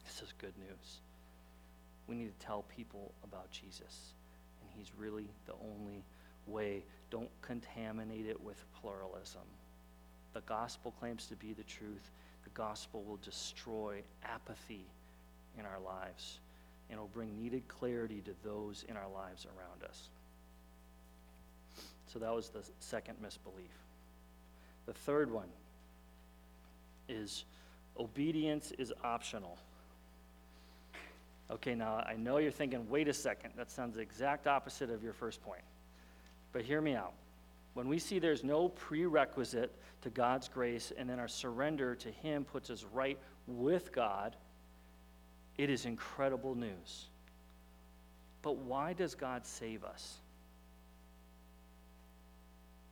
This 0.05 0.23
is 0.23 0.35
good 0.39 0.53
news. 0.59 0.99
We 2.07 2.17
need 2.17 2.39
to 2.39 2.47
tell 2.47 2.65
people 2.77 3.13
about 3.25 3.51
Jesus, 3.51 4.13
and 4.61 4.71
He's 4.77 4.91
really 4.99 5.27
the 5.47 5.55
only 5.55 6.05
way. 6.47 6.83
Don't 7.11 7.31
contaminate 7.43 8.27
it 8.27 8.41
with 8.43 8.63
pluralism. 8.81 9.47
The 10.35 10.43
gospel 10.43 10.93
claims 10.99 11.27
to 11.27 11.37
be 11.37 11.53
the 11.53 11.63
truth. 11.63 12.11
The 12.43 12.51
gospel 12.51 13.03
will 13.05 13.19
destroy 13.23 14.03
apathy 14.25 14.85
in 15.59 15.65
our 15.65 15.81
lives 15.81 16.39
and 16.89 16.99
it 16.99 17.01
will 17.01 17.09
bring 17.09 17.37
needed 17.37 17.67
clarity 17.69 18.23
to 18.25 18.33
those 18.45 18.85
in 18.89 18.97
our 18.97 19.09
lives 19.09 19.47
around 19.47 19.89
us. 19.89 20.09
So 22.07 22.19
that 22.19 22.33
was 22.33 22.51
the 22.51 22.63
second 22.79 23.17
misbelief. 23.21 23.84
The 24.87 24.93
third 24.93 25.31
one 25.31 25.49
is 27.09 27.45
obedience 27.99 28.73
is 28.79 28.93
optional. 29.03 29.59
Okay, 31.51 31.75
now 31.75 32.05
I 32.07 32.17
know 32.17 32.39
you're 32.39 32.51
thinking, 32.51 32.89
wait 32.89 33.09
a 33.09 33.13
second, 33.13 33.53
that 33.57 33.71
sounds 33.71 33.97
the 33.97 34.03
exact 34.03 34.47
opposite 34.47 34.91
of 34.91 35.03
your 35.03 35.13
first 35.13 35.43
point. 35.43 35.63
But 36.53 36.63
hear 36.63 36.81
me 36.81 36.95
out. 36.95 37.13
When 37.75 37.89
we 37.89 37.99
see 37.99 38.19
there's 38.19 38.45
no 38.45 38.69
prerequisite 38.69 39.73
to 40.03 40.11
God's 40.11 40.49
grace 40.49 40.93
and 40.97 41.09
then 41.09 41.19
our 41.19 41.29
surrender 41.29 41.95
to 41.97 42.11
Him 42.11 42.45
puts 42.45 42.71
us 42.71 42.85
right 42.93 43.19
with 43.47 43.93
God, 43.93 44.37
it 45.59 45.71
is 45.71 45.85
incredible 45.85 46.55
news. 46.55 47.07
But 48.43 48.57
why 48.57 48.93
does 48.93 49.15
God 49.15 49.47
save 49.47 49.85
us? 49.85 50.19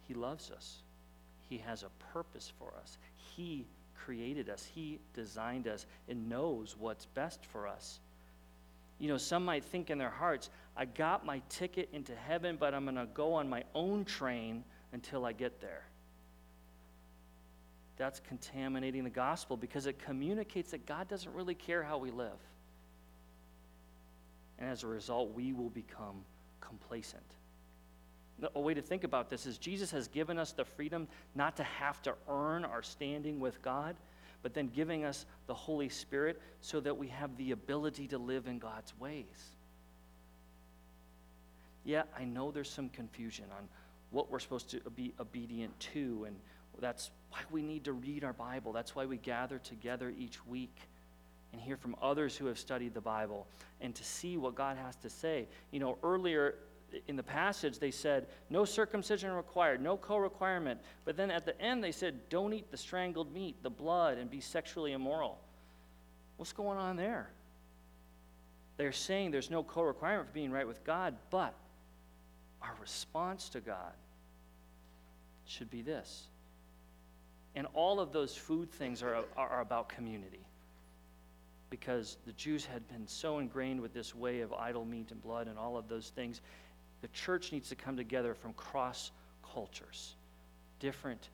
He 0.08 0.14
loves 0.14 0.50
us. 0.50 0.81
He 1.52 1.58
has 1.66 1.82
a 1.82 1.90
purpose 2.14 2.50
for 2.58 2.72
us. 2.80 2.96
He 3.36 3.66
created 3.94 4.48
us, 4.48 4.66
He 4.74 4.98
designed 5.12 5.68
us, 5.68 5.84
and 6.08 6.26
knows 6.26 6.76
what's 6.78 7.04
best 7.04 7.44
for 7.44 7.68
us. 7.68 8.00
You 8.98 9.08
know, 9.08 9.18
some 9.18 9.44
might 9.44 9.62
think 9.62 9.90
in 9.90 9.98
their 9.98 10.08
hearts, 10.08 10.48
I 10.78 10.86
got 10.86 11.26
my 11.26 11.42
ticket 11.50 11.90
into 11.92 12.14
heaven, 12.14 12.56
but 12.58 12.72
I'm 12.72 12.84
going 12.84 12.96
to 12.96 13.04
go 13.12 13.34
on 13.34 13.50
my 13.50 13.64
own 13.74 14.06
train 14.06 14.64
until 14.94 15.26
I 15.26 15.32
get 15.32 15.60
there. 15.60 15.84
That's 17.98 18.18
contaminating 18.20 19.04
the 19.04 19.10
gospel 19.10 19.58
because 19.58 19.84
it 19.84 19.98
communicates 19.98 20.70
that 20.70 20.86
God 20.86 21.06
doesn't 21.06 21.34
really 21.34 21.54
care 21.54 21.82
how 21.82 21.98
we 21.98 22.10
live. 22.10 22.40
And 24.58 24.70
as 24.70 24.84
a 24.84 24.86
result, 24.86 25.34
we 25.34 25.52
will 25.52 25.68
become 25.68 26.24
complacent. 26.62 27.26
A 28.54 28.60
way 28.60 28.74
to 28.74 28.82
think 28.82 29.04
about 29.04 29.30
this 29.30 29.46
is 29.46 29.58
Jesus 29.58 29.90
has 29.92 30.08
given 30.08 30.38
us 30.38 30.52
the 30.52 30.64
freedom 30.64 31.06
not 31.34 31.56
to 31.56 31.62
have 31.62 32.02
to 32.02 32.14
earn 32.28 32.64
our 32.64 32.82
standing 32.82 33.38
with 33.38 33.62
God 33.62 33.96
but 34.42 34.54
then 34.54 34.68
giving 34.74 35.04
us 35.04 35.24
the 35.46 35.54
Holy 35.54 35.88
Spirit 35.88 36.40
so 36.60 36.80
that 36.80 36.96
we 36.96 37.08
have 37.08 37.36
the 37.36 37.52
ability 37.52 38.08
to 38.08 38.18
live 38.18 38.46
in 38.46 38.58
God's 38.58 38.92
ways. 38.98 39.24
Yeah, 41.84 42.02
I 42.18 42.24
know 42.24 42.50
there's 42.50 42.70
some 42.70 42.88
confusion 42.88 43.46
on 43.56 43.68
what 44.10 44.30
we're 44.30 44.40
supposed 44.40 44.70
to 44.70 44.80
be 44.90 45.12
obedient 45.18 45.78
to, 45.80 46.24
and 46.26 46.36
that's 46.80 47.10
why 47.30 47.40
we 47.50 47.62
need 47.62 47.84
to 47.84 47.92
read 47.92 48.24
our 48.24 48.32
Bible. 48.32 48.72
That's 48.72 48.94
why 48.94 49.06
we 49.06 49.16
gather 49.16 49.58
together 49.58 50.12
each 50.18 50.44
week 50.46 50.74
and 51.52 51.60
hear 51.60 51.76
from 51.76 51.96
others 52.00 52.36
who 52.36 52.46
have 52.46 52.58
studied 52.58 52.94
the 52.94 53.00
Bible 53.00 53.46
and 53.80 53.94
to 53.94 54.04
see 54.04 54.36
what 54.36 54.54
God 54.54 54.76
has 54.76 54.96
to 54.96 55.10
say. 55.10 55.46
You 55.70 55.80
know, 55.80 55.98
earlier 56.02 56.54
in 57.08 57.16
the 57.16 57.22
passage, 57.22 57.78
they 57.78 57.90
said, 57.90 58.26
no 58.50 58.64
circumcision 58.64 59.32
required, 59.32 59.80
no 59.80 59.96
co 59.96 60.16
requirement. 60.16 60.80
But 61.04 61.16
then 61.16 61.30
at 61.30 61.44
the 61.44 61.60
end, 61.60 61.82
they 61.82 61.92
said, 61.92 62.28
don't 62.28 62.52
eat 62.52 62.70
the 62.70 62.76
strangled 62.76 63.32
meat, 63.32 63.62
the 63.62 63.70
blood, 63.70 64.18
and 64.18 64.30
be 64.30 64.40
sexually 64.40 64.92
immoral. 64.92 65.38
What's 66.36 66.52
going 66.52 66.78
on 66.78 66.96
there? 66.96 67.30
They're 68.76 68.92
saying 68.92 69.30
there's 69.30 69.50
no 69.50 69.62
co 69.62 69.82
requirement 69.82 70.28
for 70.28 70.34
being 70.34 70.50
right 70.50 70.66
with 70.66 70.82
God, 70.84 71.14
but 71.30 71.54
our 72.62 72.74
response 72.80 73.48
to 73.50 73.60
God 73.60 73.92
should 75.46 75.70
be 75.70 75.82
this. 75.82 76.24
And 77.54 77.66
all 77.74 78.00
of 78.00 78.12
those 78.12 78.34
food 78.34 78.70
things 78.72 79.02
are, 79.02 79.24
are 79.36 79.60
about 79.60 79.88
community 79.88 80.46
because 81.72 82.18
the 82.26 82.32
Jews 82.32 82.66
had 82.66 82.86
been 82.88 83.06
so 83.06 83.38
ingrained 83.38 83.80
with 83.80 83.94
this 83.94 84.14
way 84.14 84.40
of 84.40 84.52
idol 84.52 84.84
meat 84.84 85.10
and 85.10 85.22
blood 85.22 85.48
and 85.48 85.58
all 85.58 85.78
of 85.78 85.88
those 85.88 86.10
things. 86.10 86.42
The 87.02 87.08
church 87.08 87.52
needs 87.52 87.68
to 87.68 87.74
come 87.74 87.96
together 87.96 88.34
from 88.34 88.54
cross 88.54 89.10
cultures, 89.52 90.14
different 90.80 91.28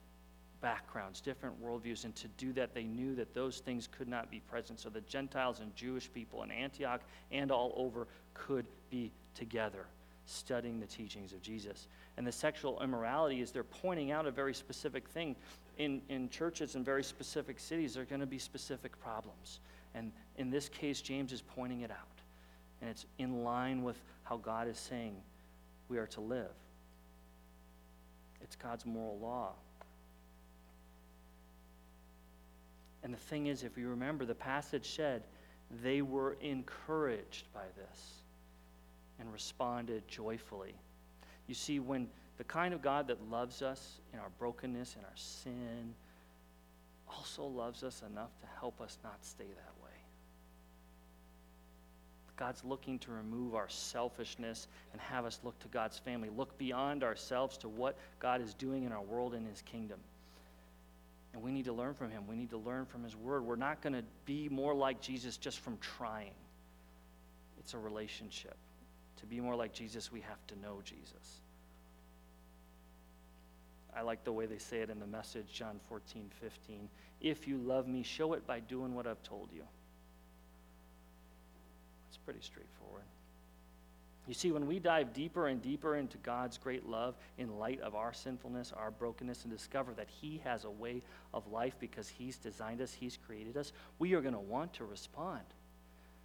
backgrounds, 0.61 1.21
different 1.21 1.63
worldviews, 1.63 2.05
and 2.05 2.15
to 2.17 2.29
do 2.37 2.53
that, 2.55 2.75
they 2.75 2.85
knew 2.85 3.15
that 3.15 3.35
those 3.35 3.59
things 3.59 3.89
could 3.97 4.09
not 4.09 4.31
be 4.31 4.41
present. 4.41 4.81
So 4.81 4.89
the 4.89 5.03
Gentiles 5.03 5.61
and 5.61 5.75
Jewish 5.77 6.13
people 6.13 6.43
in 6.43 6.51
Antioch 6.51 7.03
and 7.31 7.53
all 7.53 7.73
over 7.77 8.09
could 8.35 8.67
be 8.91 9.13
together 9.35 9.87
studying 10.27 10.79
the 10.81 10.87
teachings 10.87 11.33
of 11.33 11.41
Jesus. 11.43 11.89
And 12.17 12.27
the 12.27 12.33
sexual 12.33 12.83
immorality 12.83 13.41
is 13.41 13.51
they're 13.51 13.63
pointing 13.63 14.11
out 14.11 14.27
a 14.27 14.31
very 14.31 14.53
specific 14.53 15.09
thing. 15.09 15.37
In, 15.79 16.03
in 16.09 16.29
churches 16.29 16.75
in 16.75 16.85
very 16.85 17.05
specific 17.05 17.59
cities, 17.61 17.95
there 17.95 18.03
are 18.03 18.07
going 18.07 18.21
to 18.21 18.27
be 18.27 18.39
specific 18.39 19.01
problems. 19.01 19.61
And 19.95 20.13
in 20.37 20.51
this 20.51 20.69
case, 20.69 21.01
James 21.01 21.33
is 21.33 21.43
pointing 21.43 21.81
it 21.81 21.91
out. 21.91 21.99
And 22.81 22.91
it's 22.91 23.07
in 23.19 23.43
line 23.43 23.83
with 23.83 24.01
how 24.25 24.37
God 24.37 24.69
is 24.69 24.79
saying 24.79 25.17
we 25.89 25.99
are 25.99 26.07
to 26.09 26.21
live. 26.21 26.53
It's 28.41 28.57
God's 28.57 28.87
moral 28.87 29.19
law. 29.19 29.53
And 33.03 33.13
the 33.13 33.19
thing 33.19 33.47
is, 33.47 33.63
if 33.63 33.79
you 33.79 33.89
remember, 33.89 34.25
the 34.25 34.35
passage 34.35 34.95
said 34.97 35.23
they 35.83 36.03
were 36.03 36.37
encouraged 36.41 37.45
by 37.55 37.65
this 37.77 38.15
and 39.21 39.33
responded 39.33 40.07
joyfully. 40.09 40.75
You 41.47 41.55
see, 41.55 41.79
when 41.81 42.09
the 42.39 42.45
kind 42.45 42.73
of 42.73 42.83
God 42.83 43.09
that 43.09 43.31
loves 43.31 43.63
us 43.63 43.99
in 44.13 44.19
our 44.19 44.31
brokenness 44.39 44.95
and 44.97 45.05
our 45.05 45.17
sin 45.17 45.95
also 47.09 47.45
loves 47.45 47.83
us 47.83 48.03
enough 48.11 48.31
to 48.41 48.47
help 48.61 48.81
us 48.81 48.99
not 49.03 49.17
stay 49.25 49.45
that 49.45 49.85
way. 49.85 49.88
God's 52.39 52.65
looking 52.65 52.99
to 53.01 53.11
remove 53.11 53.55
our 53.55 53.69
selfishness 53.69 54.69
and 54.93 55.01
have 55.01 55.25
us 55.25 55.41
look 55.43 55.59
to 55.59 55.69
God's 55.69 55.99
family, 55.99 56.31
look 56.35 56.57
beyond 56.57 57.03
ourselves 57.03 57.59
to 57.59 57.69
what 57.69 57.99
God 58.21 58.41
is 58.41 58.55
doing 58.55 58.85
in 58.85 58.93
our 58.93 59.03
world 59.03 59.35
and 59.35 59.47
His 59.47 59.61
kingdom. 59.63 59.99
And 61.35 61.43
we 61.43 61.51
need 61.51 61.65
to 61.65 61.73
learn 61.73 61.95
from 61.95 62.11
Him. 62.11 62.27
We 62.29 62.37
need 62.37 62.51
to 62.51 62.59
learn 62.59 62.87
from 62.87 63.03
His 63.03 63.17
Word. 63.17 63.45
We're 63.45 63.57
not 63.57 63.83
going 63.83 63.93
to 63.93 64.05
be 64.25 64.49
more 64.49 64.73
like 64.73 65.01
Jesus 65.01 65.37
just 65.37 65.59
from 65.59 65.77
trying, 65.79 66.33
it's 67.59 67.75
a 67.75 67.79
relationship. 67.79 68.57
To 69.19 69.27
be 69.27 69.41
more 69.41 69.57
like 69.57 69.73
Jesus, 69.73 70.13
we 70.13 70.21
have 70.21 70.47
to 70.47 70.59
know 70.61 70.81
Jesus. 70.85 71.41
I 73.97 74.03
like 74.03 74.23
the 74.23 74.33
way 74.33 74.47
they 74.47 74.59
say 74.59 74.79
it 74.79 74.91
in 74.91 75.01
the 75.01 75.07
message, 75.09 75.47
John 75.53 75.81
14, 75.89 76.31
15. 76.41 76.89
If 77.21 77.49
you 77.49 77.59
love 77.59 77.89
me, 77.89 78.05
show 78.05 78.35
it 78.35 78.47
by 78.47 78.61
doing 78.61 78.95
what 78.95 79.09
I've 79.09 79.23
told 79.25 79.49
you. 79.53 79.65
Pretty 82.29 82.45
straightforward. 82.45 83.05
You 84.27 84.35
see, 84.35 84.53
when 84.53 84.67
we 84.67 84.79
dive 84.79 85.15
deeper 85.15 85.47
and 85.47 85.63
deeper 85.63 85.97
into 85.97 86.19
God's 86.19 86.59
great 86.59 86.87
love 86.87 87.15
in 87.39 87.59
light 87.59 87.81
of 87.81 87.95
our 87.95 88.13
sinfulness, 88.13 88.71
our 88.77 88.91
brokenness, 88.91 89.45
and 89.45 89.51
discover 89.51 89.95
that 89.95 90.09
He 90.11 90.43
has 90.45 90.67
a 90.67 90.71
way 90.71 91.01
of 91.33 91.51
life 91.51 91.75
because 91.81 92.07
He's 92.07 92.37
designed 92.37 92.83
us, 92.83 92.93
He's 92.93 93.19
created 93.27 93.57
us, 93.57 93.73
we 93.99 94.13
are 94.13 94.21
going 94.21 94.35
to 94.35 94.41
want 94.41 94.75
to 94.75 94.85
respond. 94.85 95.41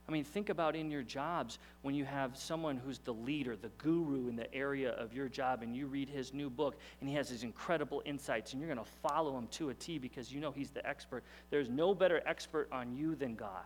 I 0.06 0.12
mean, 0.12 0.26
think 0.26 0.50
about 0.50 0.76
in 0.76 0.92
your 0.92 1.04
jobs 1.04 1.58
when 1.84 1.96
you 1.96 2.04
have 2.04 2.36
someone 2.36 2.76
who's 2.76 3.00
the 3.00 3.14
leader, 3.14 3.56
the 3.56 3.72
guru 3.78 4.28
in 4.28 4.36
the 4.36 4.54
area 4.54 4.90
of 4.96 5.14
your 5.14 5.30
job, 5.30 5.64
and 5.64 5.74
you 5.74 5.88
read 5.88 6.10
his 6.10 6.34
new 6.34 6.50
book, 6.50 6.76
and 7.00 7.08
he 7.08 7.16
has 7.16 7.30
these 7.30 7.44
incredible 7.44 8.02
insights, 8.04 8.52
and 8.52 8.62
you're 8.62 8.76
going 8.76 8.86
to 8.86 8.92
follow 9.08 9.38
him 9.38 9.48
to 9.52 9.70
a 9.70 9.74
T 9.74 10.00
because 10.00 10.34
you 10.34 10.42
know 10.42 10.52
he's 10.52 10.72
the 10.72 10.86
expert. 10.86 11.24
There's 11.50 11.70
no 11.70 11.96
better 11.96 12.22
expert 12.26 12.68
on 12.74 12.94
you 12.94 13.16
than 13.16 13.36
God. 13.36 13.64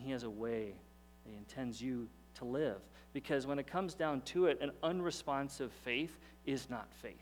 And 0.00 0.06
he 0.06 0.12
has 0.12 0.22
a 0.22 0.30
way 0.30 0.72
that 1.24 1.30
he 1.30 1.36
intends 1.36 1.82
you 1.82 2.08
to 2.36 2.46
live. 2.46 2.78
Because 3.12 3.46
when 3.46 3.58
it 3.58 3.66
comes 3.66 3.92
down 3.92 4.22
to 4.22 4.46
it, 4.46 4.58
an 4.62 4.70
unresponsive 4.82 5.70
faith 5.84 6.16
is 6.46 6.70
not 6.70 6.88
faith. 7.02 7.16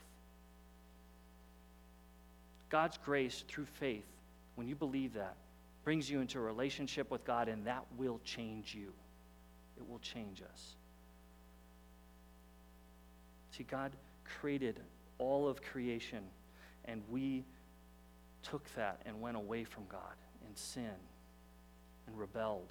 God's 2.70 2.96
grace 3.04 3.42
through 3.48 3.64
faith, 3.64 4.06
when 4.54 4.68
you 4.68 4.76
believe 4.76 5.14
that, 5.14 5.34
brings 5.82 6.08
you 6.08 6.20
into 6.20 6.38
a 6.38 6.40
relationship 6.40 7.10
with 7.10 7.24
God, 7.24 7.48
and 7.48 7.66
that 7.66 7.84
will 7.96 8.20
change 8.24 8.76
you. 8.76 8.92
It 9.76 9.88
will 9.90 9.98
change 9.98 10.40
us. 10.40 10.76
See, 13.56 13.64
God 13.64 13.90
created 14.40 14.78
all 15.18 15.48
of 15.48 15.60
creation, 15.62 16.22
and 16.84 17.02
we 17.10 17.44
took 18.44 18.72
that 18.76 19.00
and 19.04 19.20
went 19.20 19.36
away 19.36 19.64
from 19.64 19.82
God 19.90 20.14
in 20.48 20.54
sin 20.54 20.94
and 22.08 22.18
rebelled. 22.18 22.70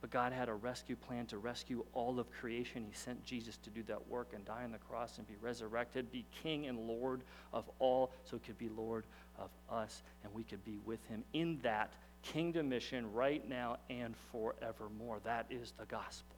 But 0.00 0.10
God 0.10 0.32
had 0.32 0.48
a 0.48 0.54
rescue 0.54 0.96
plan 0.96 1.26
to 1.26 1.38
rescue 1.38 1.84
all 1.92 2.18
of 2.18 2.30
creation. 2.32 2.84
He 2.88 2.94
sent 2.94 3.22
Jesus 3.24 3.58
to 3.58 3.70
do 3.70 3.82
that 3.84 4.08
work 4.08 4.32
and 4.34 4.44
die 4.44 4.64
on 4.64 4.72
the 4.72 4.78
cross 4.78 5.18
and 5.18 5.26
be 5.26 5.34
resurrected, 5.42 6.10
be 6.10 6.24
king 6.42 6.66
and 6.66 6.78
Lord 6.78 7.20
of 7.52 7.68
all, 7.78 8.10
so 8.24 8.36
he 8.36 8.40
could 8.46 8.58
be 8.58 8.70
Lord 8.70 9.04
of 9.38 9.50
us 9.70 10.02
and 10.24 10.32
we 10.32 10.42
could 10.42 10.64
be 10.64 10.78
with 10.86 11.06
him 11.08 11.22
in 11.32 11.58
that 11.62 11.92
kingdom 12.22 12.68
mission 12.68 13.12
right 13.12 13.46
now 13.48 13.76
and 13.90 14.14
forevermore. 14.32 15.20
That 15.24 15.46
is 15.50 15.72
the 15.78 15.86
gospel. 15.86 16.36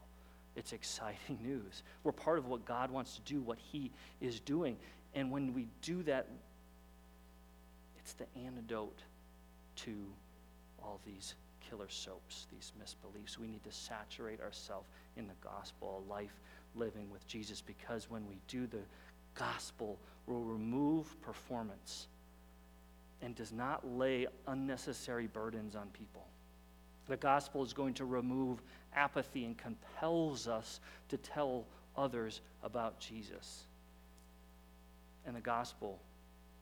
It's 0.57 0.73
exciting 0.73 1.39
news. 1.43 1.83
We're 2.03 2.13
part 2.13 2.39
of 2.39 2.47
what 2.47 2.65
God 2.65 2.91
wants 2.91 3.15
to 3.17 3.21
do, 3.23 3.41
what 3.41 3.59
he 3.59 3.91
is 4.21 4.41
doing. 4.41 4.77
And 5.15 5.31
when 5.31 5.55
we 5.55 5.67
do 5.83 6.03
that, 6.05 6.27
it's 7.99 8.15
the 8.15 8.27
antidote 8.45 8.99
to 9.77 9.93
all 10.83 11.01
these 11.07 11.35
killer 11.68 11.88
soaps, 11.88 12.47
these 12.53 12.73
misbeliefs. 12.81 13.38
We 13.38 13.49
need 13.49 13.64
to 13.64 13.73
saturate 13.73 14.40
ourselves 14.40 14.87
in 15.16 15.27
the 15.27 15.35
gospel, 15.42 16.03
a 16.07 16.11
life 16.12 16.40
living 16.75 17.11
with 17.11 17.27
Jesus, 17.27 17.61
because 17.61 18.11
when 18.11 18.27
we 18.29 18.37
do 18.49 18.66
the 18.66 18.83
gospel, 19.35 19.99
will 20.27 20.42
remove 20.42 21.21
performance 21.23 22.07
and 23.23 23.35
does 23.35 23.53
not 23.53 23.87
lay 23.87 24.27
unnecessary 24.47 25.27
burdens 25.27 25.75
on 25.75 25.88
people. 25.88 26.25
The 27.07 27.16
gospel 27.16 27.62
is 27.62 27.73
going 27.73 27.95
to 27.95 28.05
remove 28.05 28.62
apathy 28.95 29.45
and 29.45 29.57
compels 29.57 30.49
us 30.49 30.81
to 31.09 31.16
tell 31.16 31.64
others 31.97 32.40
about 32.62 32.99
Jesus. 32.99 33.64
And 35.27 35.37
the 35.37 35.40
gospel 35.40 35.99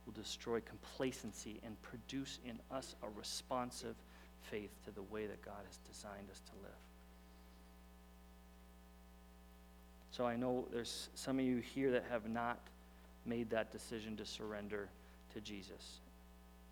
will 0.05 0.13
destroy 0.13 0.61
complacency 0.61 1.61
and 1.65 1.81
produce 1.83 2.39
in 2.45 2.59
us 2.71 2.95
a 3.03 3.09
responsive 3.19 3.95
faith 4.51 4.71
to 4.85 4.91
the 4.91 5.03
way 5.03 5.27
that 5.27 5.43
God 5.43 5.63
has 5.67 5.79
designed 5.93 6.31
us 6.31 6.41
to 6.47 6.53
live. 6.63 6.73
So 10.11 10.27
I 10.27 10.37
know 10.37 10.67
there's 10.73 11.09
some 11.15 11.39
of 11.39 11.45
you 11.45 11.59
here 11.59 11.91
that 11.93 12.05
have 12.11 12.29
not 12.29 12.59
made 13.27 13.51
that 13.51 13.71
decision 13.73 14.17
to 14.17 14.27
surrender 14.27 14.89
to 15.35 15.41
Jesus. 15.41 16.01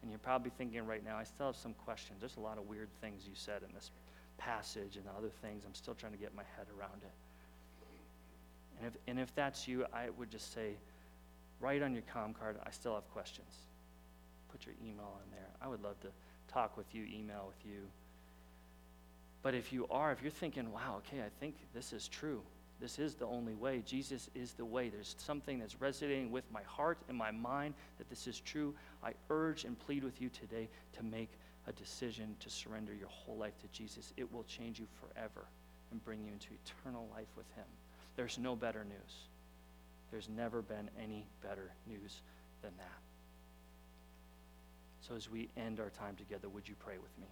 And 0.03 0.11
you're 0.11 0.19
probably 0.19 0.51
thinking 0.57 0.85
right 0.87 1.05
now, 1.05 1.17
I 1.17 1.25
still 1.25 1.47
have 1.47 1.57
some 1.57 1.75
questions. 1.85 2.21
There's 2.21 2.37
a 2.37 2.41
lot 2.41 2.59
of 2.59 2.69
weird 2.69 2.89
things 3.01 3.23
you 3.27 3.35
said 3.35 3.63
in 3.69 3.75
this 3.75 3.91
passage 4.39 4.97
and 4.97 5.05
other 5.17 5.31
things. 5.43 5.65
I'm 5.67 5.75
still 5.75 5.95
trying 5.95 6.13
to 6.13 6.19
get 6.19 6.35
my 6.35 6.45
head 6.57 6.67
around 6.79 7.03
it. 7.03 7.13
And 8.79 8.87
if, 8.87 8.97
and 9.09 9.19
if 9.19 9.35
that's 9.35 9.67
you, 9.67 9.87
I 9.93 10.09
would 10.17 10.31
just 10.31 10.53
say, 10.53 10.73
write 11.61 11.83
on 11.83 11.93
your 11.93 12.05
com 12.13 12.35
card, 12.35 12.57
I 12.65 12.71
still 12.71 12.95
have 12.95 13.09
questions. 13.13 13.53
Put 14.53 14.67
your 14.67 14.75
email 14.83 15.19
in 15.25 15.31
there. 15.33 15.49
I 15.61 15.69
would 15.69 15.83
love 15.83 16.01
to 16.01 16.09
talk 16.53 16.77
with 16.77 16.95
you, 16.95 17.05
email 17.05 17.47
with 17.47 17.71
you. 17.71 17.83
But 19.43 19.55
if 19.55 19.73
you 19.73 19.87
are, 19.91 20.13
if 20.13 20.23
you're 20.23 20.31
thinking, 20.31 20.73
wow, 20.73 20.97
okay, 20.99 21.23
I 21.23 21.29
think 21.41 21.55
this 21.73 21.93
is 21.93 22.09
true, 22.09 22.43
this 22.81 22.99
is 22.99 23.15
the 23.15 23.27
only 23.27 23.55
way, 23.55 23.83
Jesus 23.87 24.29
is 24.35 24.53
the 24.53 24.65
way, 24.65 24.89
there's 24.89 25.15
something 25.19 25.59
that's 25.59 25.81
resonating 25.81 26.31
with 26.31 26.45
my 26.53 26.63
heart 26.63 26.99
and 27.09 27.17
my 27.17 27.31
mind 27.31 27.75
that 27.99 28.09
this 28.11 28.27
is 28.27 28.41
true, 28.41 28.75
I 29.03 29.13
urge 29.31 29.65
and 29.65 29.79
plead 29.79 30.05
with 30.05 30.21
you 30.21 30.29
today 30.29 30.69
to 30.95 31.03
make 31.05 31.31
a 31.67 31.73
decision 31.73 32.35
to 32.41 32.51
surrender 32.51 32.95
your 32.95 33.09
whole 33.09 33.37
life 33.37 33.59
to 33.61 33.69
Jesus. 33.69 34.13
It 34.17 34.33
will 34.33 34.45
change 34.45 34.81
you 34.81 34.87
forever 35.01 35.45
and 35.91 36.05
bring 36.05 36.25
you 36.25 36.33
into 36.33 36.49
eternal 36.65 37.09
life 37.15 37.29
with 37.37 37.47
Him. 37.55 37.65
There's 38.17 38.39
no 38.39 38.57
better 38.57 38.85
news. 38.85 39.15
There's 40.11 40.29
never 40.29 40.63
been 40.63 40.91
any 41.03 41.27
better 41.43 41.71
news 41.87 42.21
than 42.63 42.73
that. 42.79 43.08
So, 45.09 45.15
as 45.17 45.31
we 45.31 45.49
end 45.57 45.81
our 45.81 45.89
time 45.89 46.17
together, 46.17 46.51
would 46.51 46.69
you 46.69 46.75
pray 46.79 46.99
with 46.99 47.17
me? 47.19 47.29